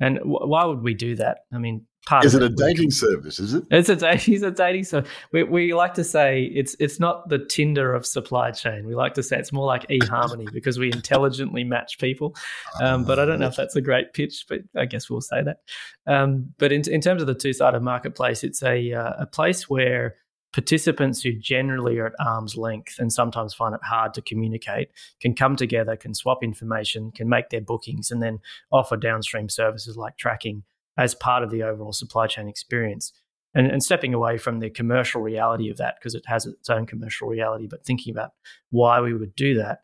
[0.00, 1.40] And w- why would we do that?
[1.52, 2.24] I mean, part.
[2.24, 3.38] Is it a dating service?
[3.38, 3.64] Is it?
[3.70, 4.34] It's a dating.
[4.34, 5.10] It's a dating service.
[5.32, 8.86] We, we like to say it's it's not the Tinder of supply chain.
[8.86, 12.34] We like to say it's more like eHarmony because we intelligently match people.
[12.80, 15.42] Um, but I don't know if that's a great pitch, but I guess we'll say
[15.42, 15.58] that.
[16.06, 19.68] Um, but in in terms of the two sided marketplace, it's a uh, a place
[19.68, 20.16] where
[20.54, 24.88] participants who generally are at arm's length and sometimes find it hard to communicate
[25.20, 28.38] can come together, can swap information, can make their bookings, and then
[28.72, 30.62] offer downstream services like tracking
[30.98, 33.12] as part of the overall supply chain experience.
[33.54, 36.84] And, and stepping away from the commercial reality of that, because it has its own
[36.84, 38.32] commercial reality, but thinking about
[38.70, 39.78] why we would do that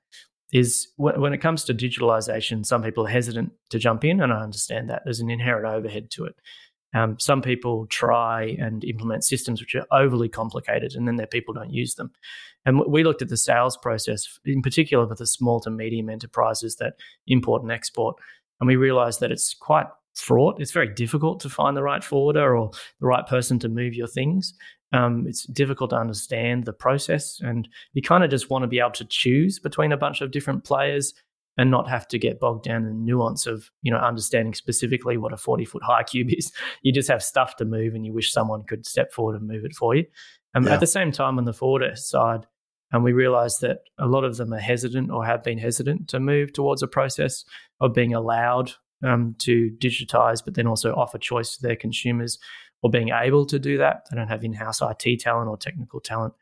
[0.53, 4.43] is when it comes to digitalization, some people are hesitant to jump in, and I
[4.43, 5.03] understand that.
[5.05, 6.37] There's an inherent overhead to it.
[6.95, 11.55] Um, some people try and implement systems which are overly complicated, and then their people
[11.55, 12.13] don't use them.
[12.67, 16.77] And we looked at the sales process, in particular with the small to medium enterprises
[16.77, 16.95] that
[17.27, 18.17] import and export,
[18.61, 20.61] and we realized that it's quite fraught.
[20.61, 24.07] It's very difficult to find the right forwarder or the right person to move your
[24.07, 24.55] things.
[24.93, 28.79] Um, it's difficult to understand the process, and you kind of just want to be
[28.79, 31.15] able to choose between a bunch of different players
[31.57, 35.17] and not have to get bogged down in the nuance of you know understanding specifically
[35.17, 38.13] what a 40 foot high cube is you just have stuff to move and you
[38.13, 40.05] wish someone could step forward and move it for you
[40.55, 40.75] um, yeah.
[40.75, 42.47] at the same time on the forwarder side
[42.93, 46.21] and we realize that a lot of them are hesitant or have been hesitant to
[46.21, 47.45] move towards a process
[47.81, 48.73] of being allowed
[49.05, 52.39] um, to digitize but then also offer choice to their consumers
[52.83, 56.35] or being able to do that they don't have in-house it talent or technical talent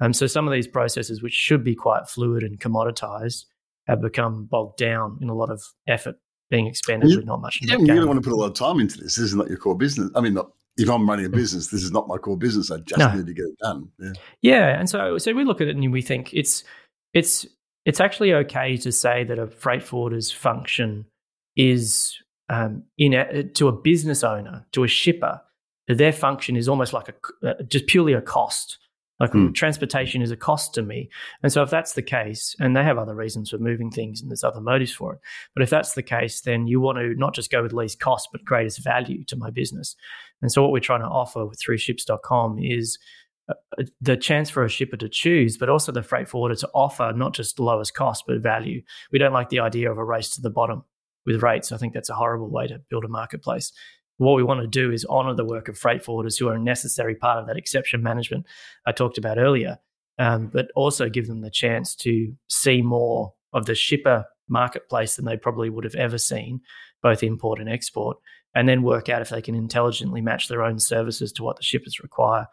[0.00, 3.44] um, so some of these processes which should be quite fluid and commoditized
[3.86, 6.16] have become bogged down in a lot of effort
[6.50, 7.58] being expended you, with not much.
[7.60, 9.16] You don't really want to put a lot of time into this.
[9.16, 10.10] This is not your core business.
[10.14, 12.70] I mean, not, if I'm running a business, this is not my core business.
[12.70, 13.12] I just no.
[13.14, 13.88] need to get it done.
[13.98, 14.12] Yeah.
[14.42, 16.64] yeah, and so so we look at it and we think it's
[17.14, 17.46] it's
[17.84, 21.06] it's actually okay to say that a freight forwarder's function
[21.56, 22.16] is
[22.48, 25.40] um, in a, to a business owner, to a shipper,
[25.88, 28.78] their function is almost like a uh, just purely a cost.
[29.18, 29.54] Like mm.
[29.54, 31.08] transportation is a cost to me.
[31.42, 34.30] And so if that's the case, and they have other reasons for moving things and
[34.30, 35.20] there's other motives for it,
[35.54, 38.28] but if that's the case, then you want to not just go with least cost,
[38.30, 39.96] but greatest value to my business.
[40.42, 42.98] And so what we're trying to offer through Shipz.com is
[43.48, 46.68] uh, uh, the chance for a shipper to choose, but also the freight forwarder to
[46.74, 48.82] offer not just the lowest cost, but value.
[49.12, 50.84] We don't like the idea of a race to the bottom
[51.26, 51.72] with rates.
[51.72, 53.72] I think that's a horrible way to build a marketplace
[54.18, 56.58] what we want to do is honor the work of freight forwarders who are a
[56.58, 58.46] necessary part of that exception management
[58.86, 59.78] I talked about earlier,
[60.18, 65.24] um, but also give them the chance to see more of the shipper marketplace than
[65.24, 66.60] they probably would have ever seen,
[67.02, 68.16] both import and export,
[68.54, 71.62] and then work out if they can intelligently match their own services to what the
[71.62, 72.46] shippers require.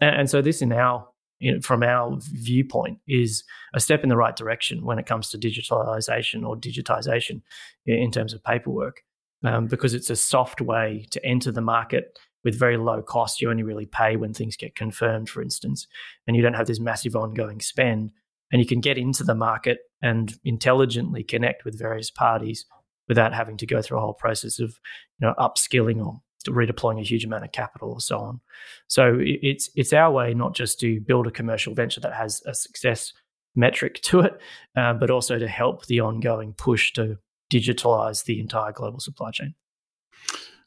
[0.00, 1.06] And, and so, this in our
[1.38, 3.44] you know, from our viewpoint, is
[3.74, 7.42] a step in the right direction when it comes to digitalization or digitization
[7.86, 9.02] in terms of paperwork
[9.44, 13.40] um, because it's a soft way to enter the market with very low cost.
[13.40, 15.86] You only really pay when things get confirmed, for instance,
[16.26, 18.10] and you don't have this massive ongoing spend.
[18.52, 22.66] And you can get into the market and intelligently connect with various parties
[23.08, 24.78] without having to go through a whole process of
[25.18, 28.40] you know upskilling or redeploying a huge amount of capital or so on.
[28.88, 32.54] So it's it's our way not just to build a commercial venture that has a
[32.54, 33.12] success
[33.56, 34.40] metric to it,
[34.76, 37.18] uh, but also to help the ongoing push to
[37.52, 39.54] digitalize the entire global supply chain?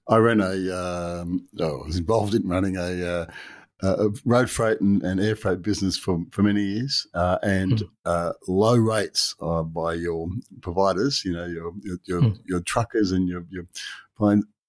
[0.09, 3.25] I ran a, um, oh, I was involved in running a, uh,
[3.81, 7.89] a road freight and, and, air freight business for, for many years, uh, and mm.
[8.05, 10.29] uh, low rates uh, by your
[10.61, 12.39] providers, you know, your your, your, mm.
[12.45, 13.65] your truckers and your your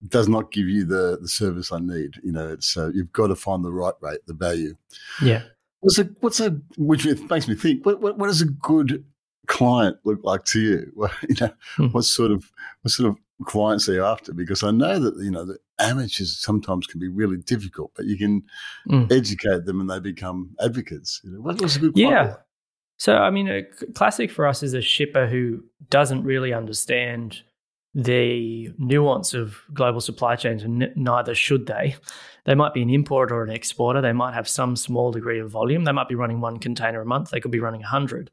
[0.07, 2.15] does not give you the, the service I need.
[2.23, 4.75] You know, it's uh, you've got to find the right rate, the value.
[5.23, 5.43] Yeah.
[5.81, 9.05] What's a what's a which makes me think what what, what is a good
[9.47, 10.93] client look like to you?
[10.97, 11.87] Well, you know, hmm.
[11.87, 12.51] what sort of
[12.83, 14.33] what sort of clients are you after?
[14.33, 18.19] Because I know that you know the amateurs sometimes can be really difficult, but you
[18.19, 18.43] can
[18.89, 19.11] mm.
[19.13, 21.21] educate them and they become advocates.
[21.23, 22.11] You know, what was a good client?
[22.13, 22.35] Yeah.
[22.97, 23.63] So I mean, a
[23.95, 27.43] classic for us is a shipper who doesn't really understand
[27.99, 31.97] the nuance of global supply chains, and neither should they.
[32.45, 34.01] They might be an importer or an exporter.
[34.01, 35.83] They might have some small degree of volume.
[35.83, 37.31] They might be running one container a month.
[37.31, 38.31] They could be running a hundred.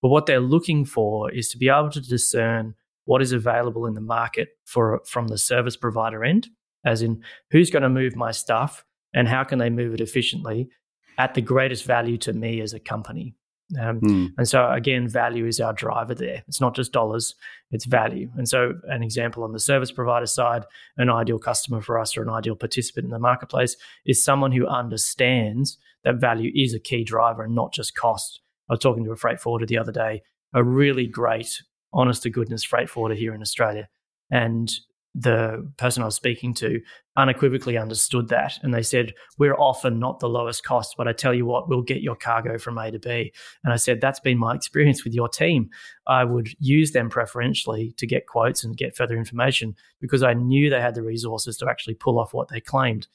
[0.00, 3.92] But what they're looking for is to be able to discern what is available in
[3.92, 6.48] the market for from the service provider end,
[6.82, 10.70] as in who's going to move my stuff and how can they move it efficiently
[11.18, 13.34] at the greatest value to me as a company.
[13.80, 14.32] Um, mm.
[14.36, 16.42] And so, again, value is our driver there.
[16.46, 17.34] It's not just dollars,
[17.70, 18.30] it's value.
[18.36, 20.64] And so, an example on the service provider side,
[20.96, 24.66] an ideal customer for us or an ideal participant in the marketplace is someone who
[24.66, 28.40] understands that value is a key driver and not just cost.
[28.68, 30.22] I was talking to a freight forwarder the other day,
[30.54, 33.88] a really great, honest to goodness freight forwarder here in Australia.
[34.30, 34.72] And
[35.14, 36.80] the person I was speaking to
[37.16, 38.58] unequivocally understood that.
[38.62, 41.82] And they said, We're often not the lowest cost, but I tell you what, we'll
[41.82, 43.32] get your cargo from A to B.
[43.62, 45.68] And I said, That's been my experience with your team.
[46.06, 50.70] I would use them preferentially to get quotes and get further information because I knew
[50.70, 53.06] they had the resources to actually pull off what they claimed.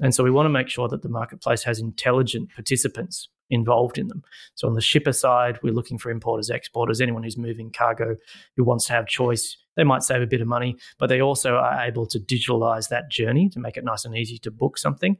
[0.00, 4.08] And so we want to make sure that the marketplace has intelligent participants involved in
[4.08, 4.22] them.
[4.54, 8.16] So on the shipper side, we're looking for importers, exporters, anyone who's moving cargo
[8.56, 9.56] who wants to have choice.
[9.78, 13.10] They might save a bit of money, but they also are able to digitalize that
[13.10, 15.16] journey to make it nice and easy to book something.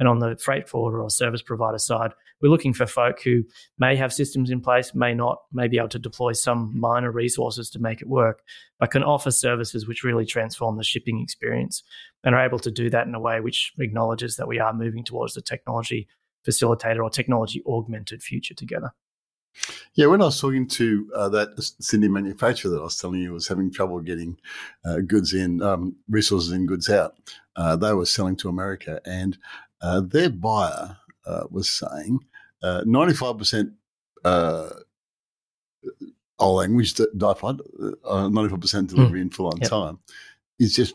[0.00, 2.10] And on the freight forwarder or service provider side,
[2.42, 3.44] we're looking for folk who
[3.78, 7.70] may have systems in place, may not, may be able to deploy some minor resources
[7.70, 8.40] to make it work,
[8.80, 11.84] but can offer services which really transform the shipping experience
[12.24, 15.04] and are able to do that in a way which acknowledges that we are moving
[15.04, 16.08] towards the technology
[16.48, 18.90] facilitator or technology augmented future together.
[20.00, 23.34] Yeah, when I was talking to uh, that Sydney manufacturer that I was telling you
[23.34, 24.38] was having trouble getting
[24.82, 27.16] uh, goods in, um, resources in, goods out,
[27.56, 29.36] uh, they were selling to America, and
[29.82, 32.18] uh, their buyer uh, was saying
[32.62, 33.74] uh, ninety-five percent
[34.24, 34.70] all
[36.38, 37.60] language DIFOT,
[38.30, 39.24] ninety-five percent delivery mm.
[39.24, 39.68] in full on yep.
[39.68, 39.98] time,
[40.58, 40.94] is just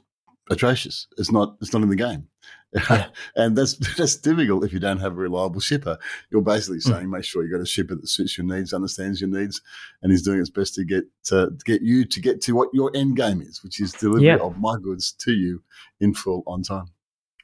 [0.50, 1.06] atrocious.
[1.20, 1.58] It's not.
[1.62, 2.28] It's not in the game.
[2.76, 3.08] Yeah.
[3.36, 5.98] and that's that's difficult if you don't have a reliable shipper.
[6.30, 6.92] You're basically hmm.
[6.92, 7.12] saying, mm.
[7.12, 9.62] make sure you've got a shipper that suits your needs, understands your needs,
[10.02, 12.70] and is doing its best to get to, to get you to get to what
[12.74, 14.38] your end game is, which is delivery yeah.
[14.38, 15.64] of my goods to you
[16.00, 16.88] in full on time.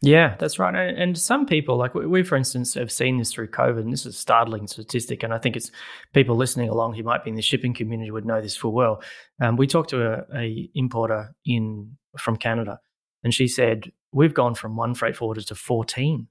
[0.04, 0.74] Yeah, that's right.
[0.76, 4.16] And some people, like we, for instance, have seen this through COVID, and this is
[4.16, 5.22] a startling statistic.
[5.22, 5.70] And I think it's
[6.12, 9.04] people listening along who might be in the shipping community would know this full well.
[9.40, 12.80] Um, we talked to a, a importer in from Canada,
[13.24, 16.28] and she said we've gone from one freight forwarder to 14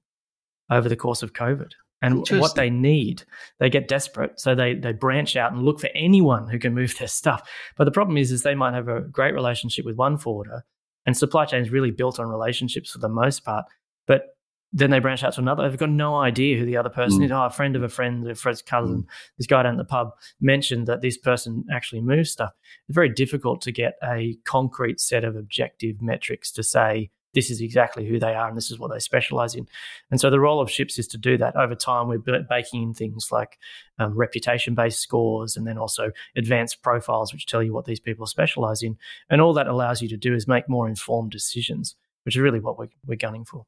[0.70, 1.72] over the course of COVID.
[2.02, 3.24] And what they need,
[3.58, 4.40] they get desperate.
[4.40, 7.46] So they, they branch out and look for anyone who can move their stuff.
[7.76, 10.64] But the problem is, is they might have a great relationship with one forwarder
[11.06, 13.64] and supply chain is really built on relationships for the most part.
[14.06, 14.36] But
[14.72, 15.68] then they branch out to another.
[15.68, 17.24] They've got no idea who the other person mm.
[17.24, 17.32] is.
[17.32, 19.06] Oh, a friend of a friend, a friend's cousin, mm.
[19.36, 22.52] this guy down at the pub mentioned that this person actually moves stuff.
[22.88, 27.60] It's very difficult to get a concrete set of objective metrics to say, this is
[27.60, 29.68] exactly who they are and this is what they specialize in.
[30.10, 31.56] And so the role of Shipz is to do that.
[31.56, 33.58] Over time, we're baking in things like
[33.98, 38.26] um, reputation based scores and then also advanced profiles, which tell you what these people
[38.26, 38.96] specialize in.
[39.28, 42.60] And all that allows you to do is make more informed decisions, which is really
[42.60, 43.66] what we're, we're gunning for.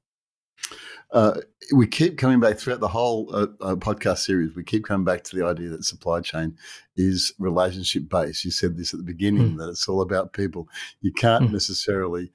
[1.13, 1.41] Uh,
[1.75, 4.57] we keep coming back throughout the whole uh, uh, podcast series.
[4.57, 6.57] We keep coming back to the idea that supply chain
[6.97, 8.45] is relationship based.
[8.45, 9.59] You said this at the beginning mm.
[9.59, 10.69] that it's all about people.
[11.03, 11.53] You can't mm.
[11.53, 12.33] necessarily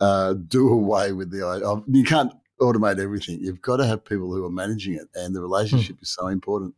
[0.00, 1.82] uh, do away with the idea.
[1.86, 3.38] You can't automate everything.
[3.40, 6.02] You've got to have people who are managing it, and the relationship mm.
[6.02, 6.74] is so important.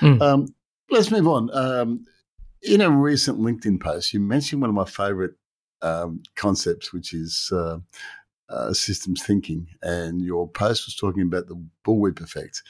[0.00, 0.20] Mm.
[0.20, 0.54] Um,
[0.90, 1.50] let's move on.
[1.54, 2.06] Um,
[2.62, 5.34] in a recent LinkedIn post, you mentioned one of my favorite
[5.82, 7.78] um, concepts, which is uh,
[8.48, 9.66] uh, systems thinking.
[9.82, 12.62] And your post was talking about the bullwhip effect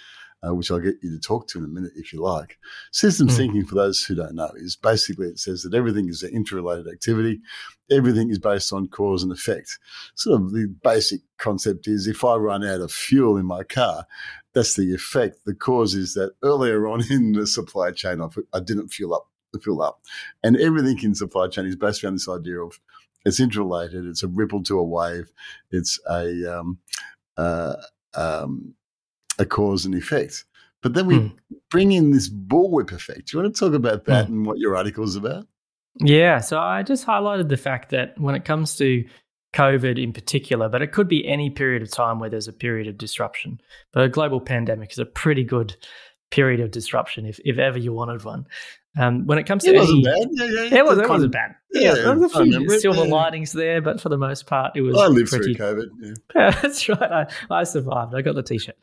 [0.46, 2.58] uh, which I'll get you to talk to in a minute if you like.
[2.90, 3.36] Systems mm.
[3.36, 6.88] thinking, for those who don't know, is basically it says that everything is an interrelated
[6.88, 7.40] activity.
[7.90, 9.78] Everything is based on cause and effect.
[10.14, 14.06] Sort of the basic concept is if I run out of fuel in my car,
[14.54, 15.44] that's the effect.
[15.44, 19.28] The cause is that earlier on in the supply chain, I, I didn't fuel up,
[19.62, 20.00] fill up.
[20.42, 22.80] And everything in supply chain is based around this idea of
[23.24, 24.06] it's interrelated.
[24.06, 25.30] It's a ripple to a wave.
[25.70, 26.78] It's a um,
[27.36, 27.76] uh,
[28.14, 28.74] um,
[29.42, 30.44] a cause and effect.
[30.82, 31.32] But then we mm.
[31.70, 33.28] bring in this bullwhip effect.
[33.28, 34.30] Do you want to talk about that mm.
[34.30, 35.46] and what your article is about?
[36.00, 36.38] Yeah.
[36.40, 39.04] So I just highlighted the fact that when it comes to
[39.54, 42.88] COVID in particular, but it could be any period of time where there's a period
[42.88, 43.60] of disruption.
[43.92, 45.76] But a global pandemic is a pretty good
[46.30, 48.46] period of disruption if, if ever you wanted one.
[48.98, 50.28] Um, when it comes to it wasn't bad.
[50.32, 51.54] Yeah, yeah, it, was, it wasn't bad.
[51.72, 53.14] Yeah, yeah there was a few silver yeah.
[53.14, 54.98] linings there, but for the most part, it was.
[54.98, 56.16] I lived pretty, through COVID.
[56.34, 56.50] Yeah.
[56.50, 57.00] that's right.
[57.00, 58.14] I, I survived.
[58.14, 58.76] I got the t-shirt.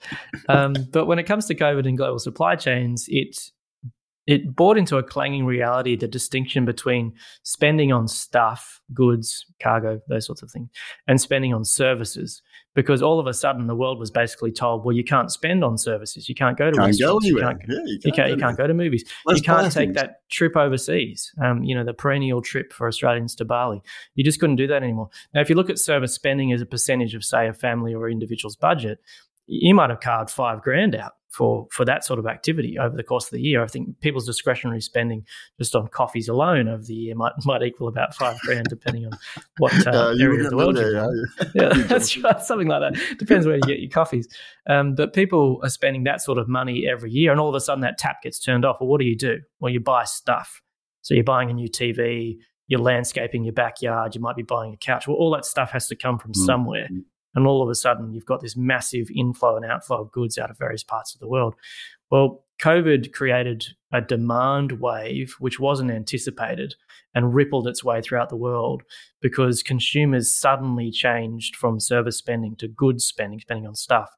[0.48, 3.52] Um, but when it comes to COVID and global supply chains, it
[4.30, 7.12] it brought into a clanging reality the distinction between
[7.42, 10.70] spending on stuff, goods, cargo, those sorts of things,
[11.08, 12.44] and spending on services.
[12.76, 15.80] Because all of a sudden, the world was basically told, well, you can't spend on
[15.80, 16.30] services.
[16.30, 17.26] You can't go to can't restaurants.
[17.26, 19.04] Go you can't, yeah, you can't, you can't, you can't go to movies.
[19.26, 19.96] Let's you can't take things.
[19.96, 23.82] that trip overseas, um, you know, the perennial trip for Australians to Bali.
[24.14, 25.10] You just couldn't do that anymore.
[25.34, 28.08] Now, if you look at service spending as a percentage of, say, a family or
[28.08, 29.00] individual's budget,
[29.48, 33.04] you might have carved five grand out for for that sort of activity over the
[33.04, 33.64] course of the year.
[33.64, 35.26] I think people's discretionary spending
[35.58, 39.12] just on coffees alone over the year might might equal about five grand, depending on
[39.58, 41.26] what uh, uh, area of the world you're in.
[41.56, 43.18] Yeah, that's right, something like that.
[43.18, 44.28] Depends where you get your coffees.
[44.68, 47.62] Um, but people are spending that sort of money every year, and all of a
[47.62, 48.78] sudden that tap gets turned off.
[48.80, 49.40] Well, what do you do?
[49.60, 50.62] Well, you buy stuff.
[51.02, 52.38] So you're buying a new TV,
[52.68, 55.08] you're landscaping your backyard, you might be buying a couch.
[55.08, 56.46] Well, all that stuff has to come from mm-hmm.
[56.46, 56.90] somewhere.
[57.36, 60.50] And all of a sudden, you've got this massive inflow and outflow of goods out
[60.50, 61.56] of various parts of the world.
[62.10, 66.76] Well, COVID created a demand wave which wasn't anticipated
[67.16, 68.84] and rippled its way throughout the world
[69.22, 74.10] because consumers suddenly changed from service spending to goods spending, spending on stuff.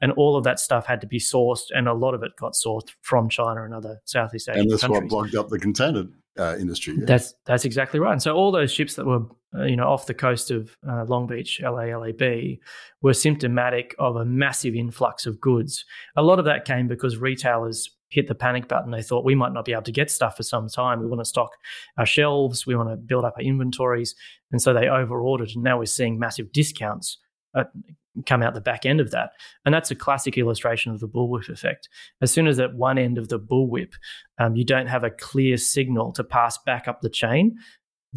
[0.00, 2.52] And all of that stuff had to be sourced, and a lot of it got
[2.52, 4.64] sourced from China and other Southeast Asian countries.
[4.64, 5.02] And that's countries.
[5.02, 6.04] what blocked up the container
[6.38, 6.96] uh, industry.
[6.98, 7.06] Yeah.
[7.06, 8.12] That's that's exactly right.
[8.12, 9.22] And so all those ships that were
[9.64, 12.58] you know off the coast of uh, Long Beach, LA, LAB,
[13.02, 15.84] were symptomatic of a massive influx of goods.
[16.16, 18.90] A lot of that came because retailers hit the panic button.
[18.90, 21.00] They thought we might not be able to get stuff for some time.
[21.00, 21.50] We want to stock
[21.98, 22.66] our shelves.
[22.66, 24.14] We want to build up our inventories,
[24.52, 25.50] and so they overordered.
[25.54, 27.18] And now we're seeing massive discounts.
[27.54, 27.64] Uh,
[28.24, 29.30] come out the back end of that.
[29.64, 31.88] And that's a classic illustration of the bullwhip effect.
[32.22, 33.92] As soon as at one end of the bullwhip,
[34.38, 37.56] um, you don't have a clear signal to pass back up the chain,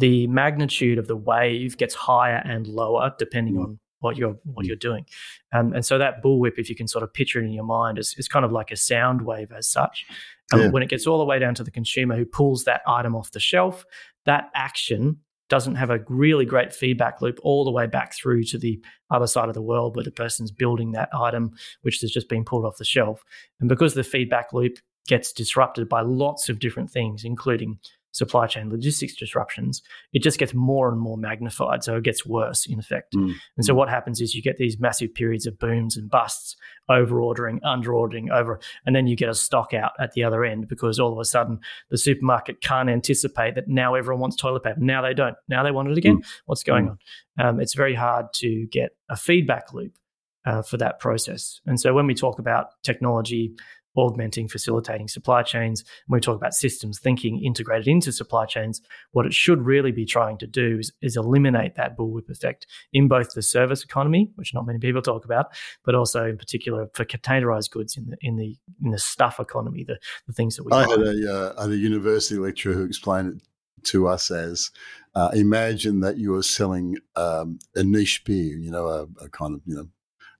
[0.00, 3.64] the magnitude of the wave gets higher and lower depending mm.
[3.64, 5.04] on what you're what you're doing.
[5.52, 7.98] Um, and so that bullwhip, if you can sort of picture it in your mind,
[7.98, 10.06] is, is kind of like a sound wave as such.
[10.52, 10.68] Um, yeah.
[10.70, 13.30] When it gets all the way down to the consumer who pulls that item off
[13.30, 13.84] the shelf,
[14.24, 15.18] that action
[15.50, 18.80] doesn't have a really great feedback loop all the way back through to the
[19.10, 21.50] other side of the world where the person's building that item,
[21.82, 23.22] which has just been pulled off the shelf.
[23.58, 24.78] And because the feedback loop
[25.08, 27.78] gets disrupted by lots of different things, including
[28.12, 29.82] supply chain logistics disruptions,
[30.12, 31.84] it just gets more and more magnified.
[31.84, 33.14] So it gets worse in effect.
[33.14, 33.34] Mm.
[33.56, 33.76] And so mm.
[33.76, 36.56] what happens is you get these massive periods of booms and busts,
[36.88, 40.44] over ordering, under ordering, over, and then you get a stock out at the other
[40.44, 44.64] end because all of a sudden the supermarket can't anticipate that now everyone wants toilet
[44.64, 44.80] paper.
[44.80, 45.36] Now they don't.
[45.48, 46.18] Now they want it again.
[46.18, 46.26] Mm.
[46.46, 46.96] What's going mm.
[47.38, 47.46] on?
[47.46, 49.96] Um, it's very hard to get a feedback loop
[50.44, 51.60] uh, for that process.
[51.66, 53.54] And so when we talk about technology,
[53.96, 55.84] augmenting, facilitating supply chains.
[56.06, 58.80] When we talk about systems thinking integrated into supply chains,
[59.12, 63.08] what it should really be trying to do is, is eliminate that bullwhip effect in
[63.08, 65.46] both the service economy, which not many people talk about,
[65.84, 69.84] but also in particular for containerized goods in the in the in the stuff economy,
[69.84, 70.72] the, the things that we.
[70.72, 73.42] I had a, uh, had a university lecturer who explained it
[73.82, 74.70] to us as
[75.14, 79.54] uh, imagine that you are selling um, a niche beer, you know, a, a, kind
[79.54, 79.88] of you know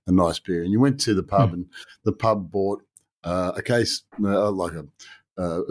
[0.07, 1.55] a nice beer, and you went to the pub hmm.
[1.55, 1.65] and
[2.03, 2.81] the pub bought
[3.23, 4.85] uh, a case uh, like a,
[5.41, 5.61] uh,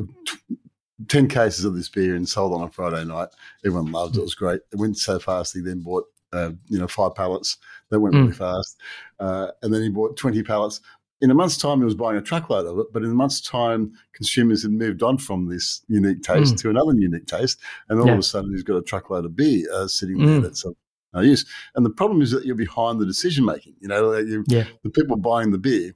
[1.09, 3.29] 10 cases of this beer and sold on a Friday night.
[3.65, 4.21] Everyone loved it.
[4.21, 4.61] It was great.
[4.73, 5.55] It went so fast.
[5.55, 7.57] He then bought, uh, you know, five pallets.
[7.91, 8.23] That went mm.
[8.23, 8.79] really fast.
[9.19, 10.81] Uh, and then he bought 20 pallets.
[11.23, 12.87] In a month's time, he was buying a truckload of it.
[12.93, 16.61] But in a month's time, consumers had moved on from this unique taste mm.
[16.63, 17.61] to another unique taste.
[17.89, 18.15] And all yeah.
[18.15, 20.27] of a sudden, he's got a truckload of beer uh, sitting mm.
[20.27, 20.65] there that's
[21.13, 21.45] no use.
[21.75, 23.75] And the problem is that you're behind the decision making.
[23.81, 24.65] You know, you, yeah.
[24.83, 25.93] the people buying the beer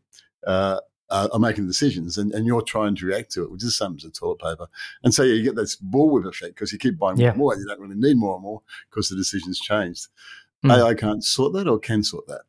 [0.46, 0.80] uh,
[1.11, 3.84] uh, are making decisions and, and you're trying to react to it, which is the
[3.84, 4.66] same as toilet paper.
[5.02, 7.26] And so yeah, you get this bullwhip effect because you keep buying yeah.
[7.26, 7.52] more and more.
[7.52, 10.09] And you don't really need more and more because the decision's changed.
[10.64, 10.78] Mm.
[10.78, 12.42] AI can't sort that or can sort that.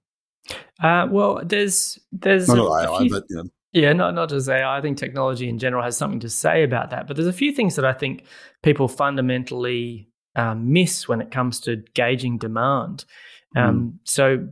[0.79, 3.49] Uh, well, there's there's not a, AI, few, but you know.
[3.73, 4.77] Yeah, not not just AI.
[4.77, 7.07] I think technology in general has something to say about that.
[7.07, 8.23] But there's a few things that I think
[8.63, 13.05] people fundamentally um, miss when it comes to gauging demand.
[13.55, 13.99] Um, mm.
[14.03, 14.47] So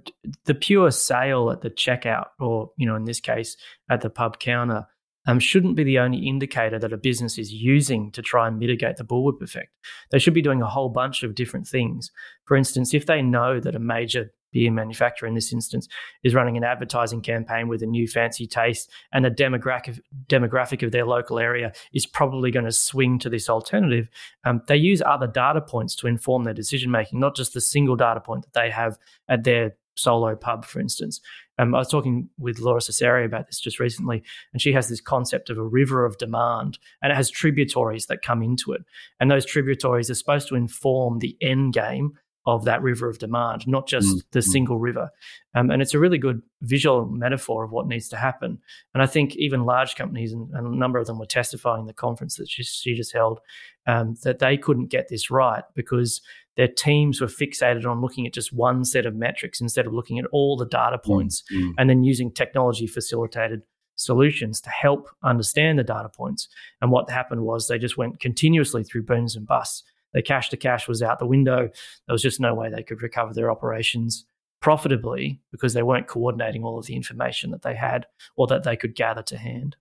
[0.45, 3.57] the pure sale at the checkout, or you know, in this case,
[3.89, 4.87] at the pub counter,
[5.25, 8.97] um, shouldn't be the only indicator that a business is using to try and mitigate
[8.97, 9.69] the bullwhip effect.
[10.11, 12.11] They should be doing a whole bunch of different things.
[12.45, 15.87] For instance, if they know that a major beer manufacturer in this instance
[16.23, 20.91] is running an advertising campaign with a new fancy taste and the demographic demographic of
[20.91, 24.07] their local area is probably going to swing to this alternative
[24.45, 27.95] um, they use other data points to inform their decision making not just the single
[27.95, 28.97] data point that they have
[29.27, 31.19] at their solo pub for instance
[31.59, 35.01] um, I was talking with Lora Cecere about this just recently, and she has this
[35.01, 38.81] concept of a river of demand, and it has tributaries that come into it.
[39.19, 43.65] And those tributaries are supposed to inform the end game of that river of demand,
[43.67, 44.43] not just mm, the mm.
[44.43, 45.09] single river.
[45.55, 48.59] Um, and it's a really good visual metaphor of what needs to happen.
[48.93, 51.93] And I think even large companies, and, and a number of them were testifying the
[51.93, 53.39] conference that she, she just held,
[53.87, 56.21] um, that they couldn't get this right because
[56.57, 60.19] their teams were fixated on looking at just one set of metrics instead of looking
[60.19, 63.61] at all the data mm, points mm, and then using technology facilitated
[63.95, 66.47] solutions to help understand the data points.
[66.81, 69.83] And what happened was they just went continuously through booms and busts
[70.13, 71.69] their cash to cash was out the window.
[72.07, 74.25] There was just no way they could recover their operations
[74.61, 78.05] profitably because they weren't coordinating all of the information that they had
[78.37, 79.75] or that they could gather to hand.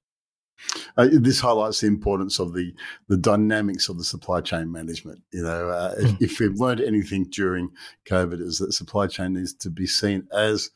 [0.97, 2.73] Uh, this highlights the importance of the
[3.09, 5.21] the dynamics of the supply chain management.
[5.33, 6.03] You know, uh, mm.
[6.03, 6.25] if, hmm.
[6.25, 7.71] if, we've learned anything during
[8.07, 10.71] COVID, is that supply chain needs to be seen as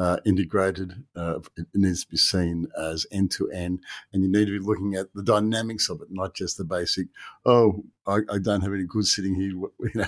[0.00, 1.04] uh, integrated.
[1.14, 3.80] Uh, it needs to be seen as end to end,
[4.12, 7.08] and you need to be looking at the dynamics of it, not just the basic.
[7.44, 9.50] Oh, I, I don't have any goods sitting here.
[9.80, 10.06] You know,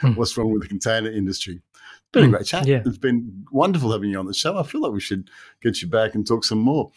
[0.00, 0.12] hmm.
[0.14, 1.60] what's wrong with the container industry?
[1.62, 2.32] It's been a hmm.
[2.32, 2.66] great chat.
[2.66, 2.82] Yeah.
[2.84, 4.58] It's been wonderful having you on the show.
[4.58, 5.30] I feel like we should
[5.62, 6.90] get you back and talk some more.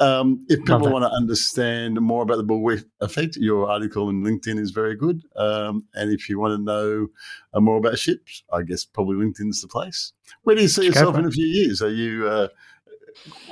[0.00, 4.58] Um, if people want to understand more about the bullwhip effect, your article in LinkedIn
[4.58, 5.22] is very good.
[5.36, 7.08] Um, and if you want to know
[7.52, 10.12] uh, more about Shipz, I guess probably LinkedIn's the place.
[10.42, 11.82] Where do you see yourself in a few years?
[11.82, 12.48] Are you uh,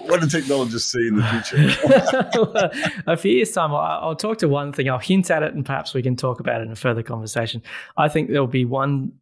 [0.06, 3.02] what do technologists see in the future?
[3.06, 4.88] a few years' time, I'll, I'll, talk to one thing.
[4.88, 7.62] I'll hint at it, and perhaps we can talk about it in a further conversation.
[7.96, 9.12] I think there'll be one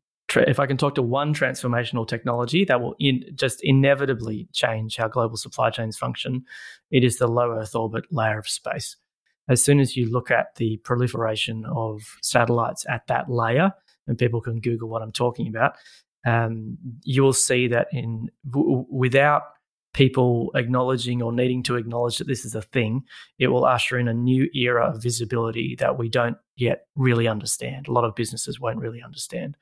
[0.40, 5.08] if I can talk to one transformational technology that will in, just inevitably change how
[5.08, 6.44] global supply chains function,
[6.90, 8.96] it is the low Earth orbit layer of space.
[9.48, 13.72] As soon as you look at the proliferation of satellites at that layer,
[14.06, 15.76] and people can Google what I'm talking about,
[16.24, 19.42] um, you'll see that in w- without
[19.96, 23.02] people acknowledging or needing to acknowledge that this is a thing,
[23.38, 27.88] it will usher in a new era of visibility that we don't yet really understand.
[27.88, 29.56] A lot of businesses won't really understand,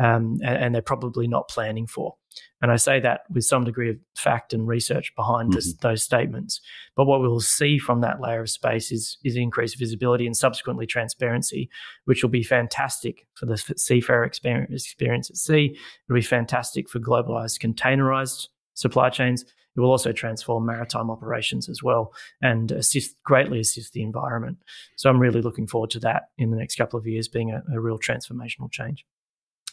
[0.00, 2.16] um, and, and, they're probably not planning for.
[2.60, 5.56] And I say that with some degree of fact and research behind mm-hmm.
[5.56, 6.60] this, those statements.
[6.96, 10.86] But what we'll see from that layer of space is, is increased visibility and subsequently
[10.86, 11.70] transparency,
[12.04, 15.76] which will be fantastic for the seafarer experience, experience at sea.
[16.08, 19.44] It'll be fantastic for globalized, containerized supply chains.
[19.78, 22.12] It will also transform maritime operations as well
[22.42, 24.58] and assist greatly assist the environment.
[24.96, 27.62] So I'm really looking forward to that in the next couple of years being a,
[27.72, 29.06] a real transformational change.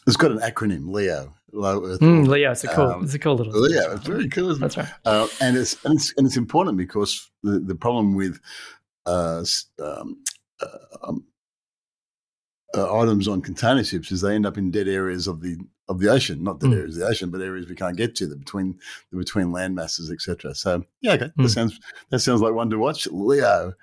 [0.06, 1.34] It's got an acronym, LEO.
[1.52, 1.98] Low Earth.
[1.98, 2.52] Mm, LEO.
[2.52, 2.84] It's a cool.
[2.86, 3.52] Um, it's a cool little.
[3.52, 3.94] LEO.
[3.94, 4.54] It's very cool.
[4.54, 4.88] That's right.
[5.04, 8.38] Uh, and it's and it's and it's important because the the problem with
[9.06, 9.44] uh,
[9.82, 10.22] um,
[10.60, 10.66] uh,
[11.02, 11.24] um,
[12.76, 15.58] uh, items on container ships is they end up in dead areas of the
[15.88, 16.76] of the ocean, not dead mm.
[16.76, 18.78] areas of the ocean, but areas we can't get to, the between
[19.10, 20.54] the between land masses, etc.
[20.54, 21.42] So yeah, okay, mm.
[21.42, 21.80] that sounds
[22.10, 23.06] that sounds like one to watch.
[23.08, 23.74] Leo,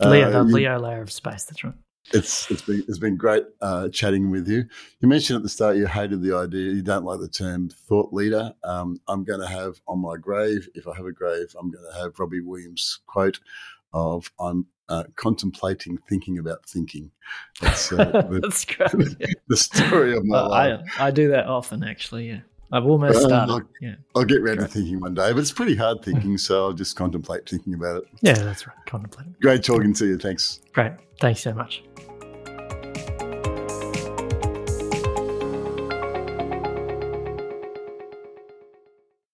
[0.00, 1.44] Leo, uh, the Leo layer of space.
[1.44, 1.74] That's right.
[2.12, 4.64] It's it's been it's been great uh, chatting with you.
[5.00, 8.12] You mentioned at the start you hated the idea, you don't like the term thought
[8.12, 8.54] leader.
[8.64, 11.84] Um, I'm going to have on my grave, if I have a grave, I'm going
[11.92, 13.40] to have Robbie Williams' quote
[13.92, 17.10] of "I'm uh, contemplating thinking about thinking."
[17.60, 17.96] That's, uh,
[18.30, 18.90] the, That's great.
[19.48, 20.80] the story of my life.
[20.98, 22.28] I, I do that often, actually.
[22.28, 22.40] Yeah.
[22.70, 23.52] I've almost started.
[23.52, 23.94] I'll, yeah.
[24.14, 26.96] I'll get around to thinking one day, but it's pretty hard thinking, so I'll just
[26.96, 28.08] contemplate thinking about it.
[28.20, 28.76] Yeah, that's right.
[28.86, 29.40] Contemplate.
[29.40, 30.18] Great talking to you.
[30.18, 30.60] Thanks.
[30.74, 30.92] Great.
[31.18, 31.82] Thanks so much.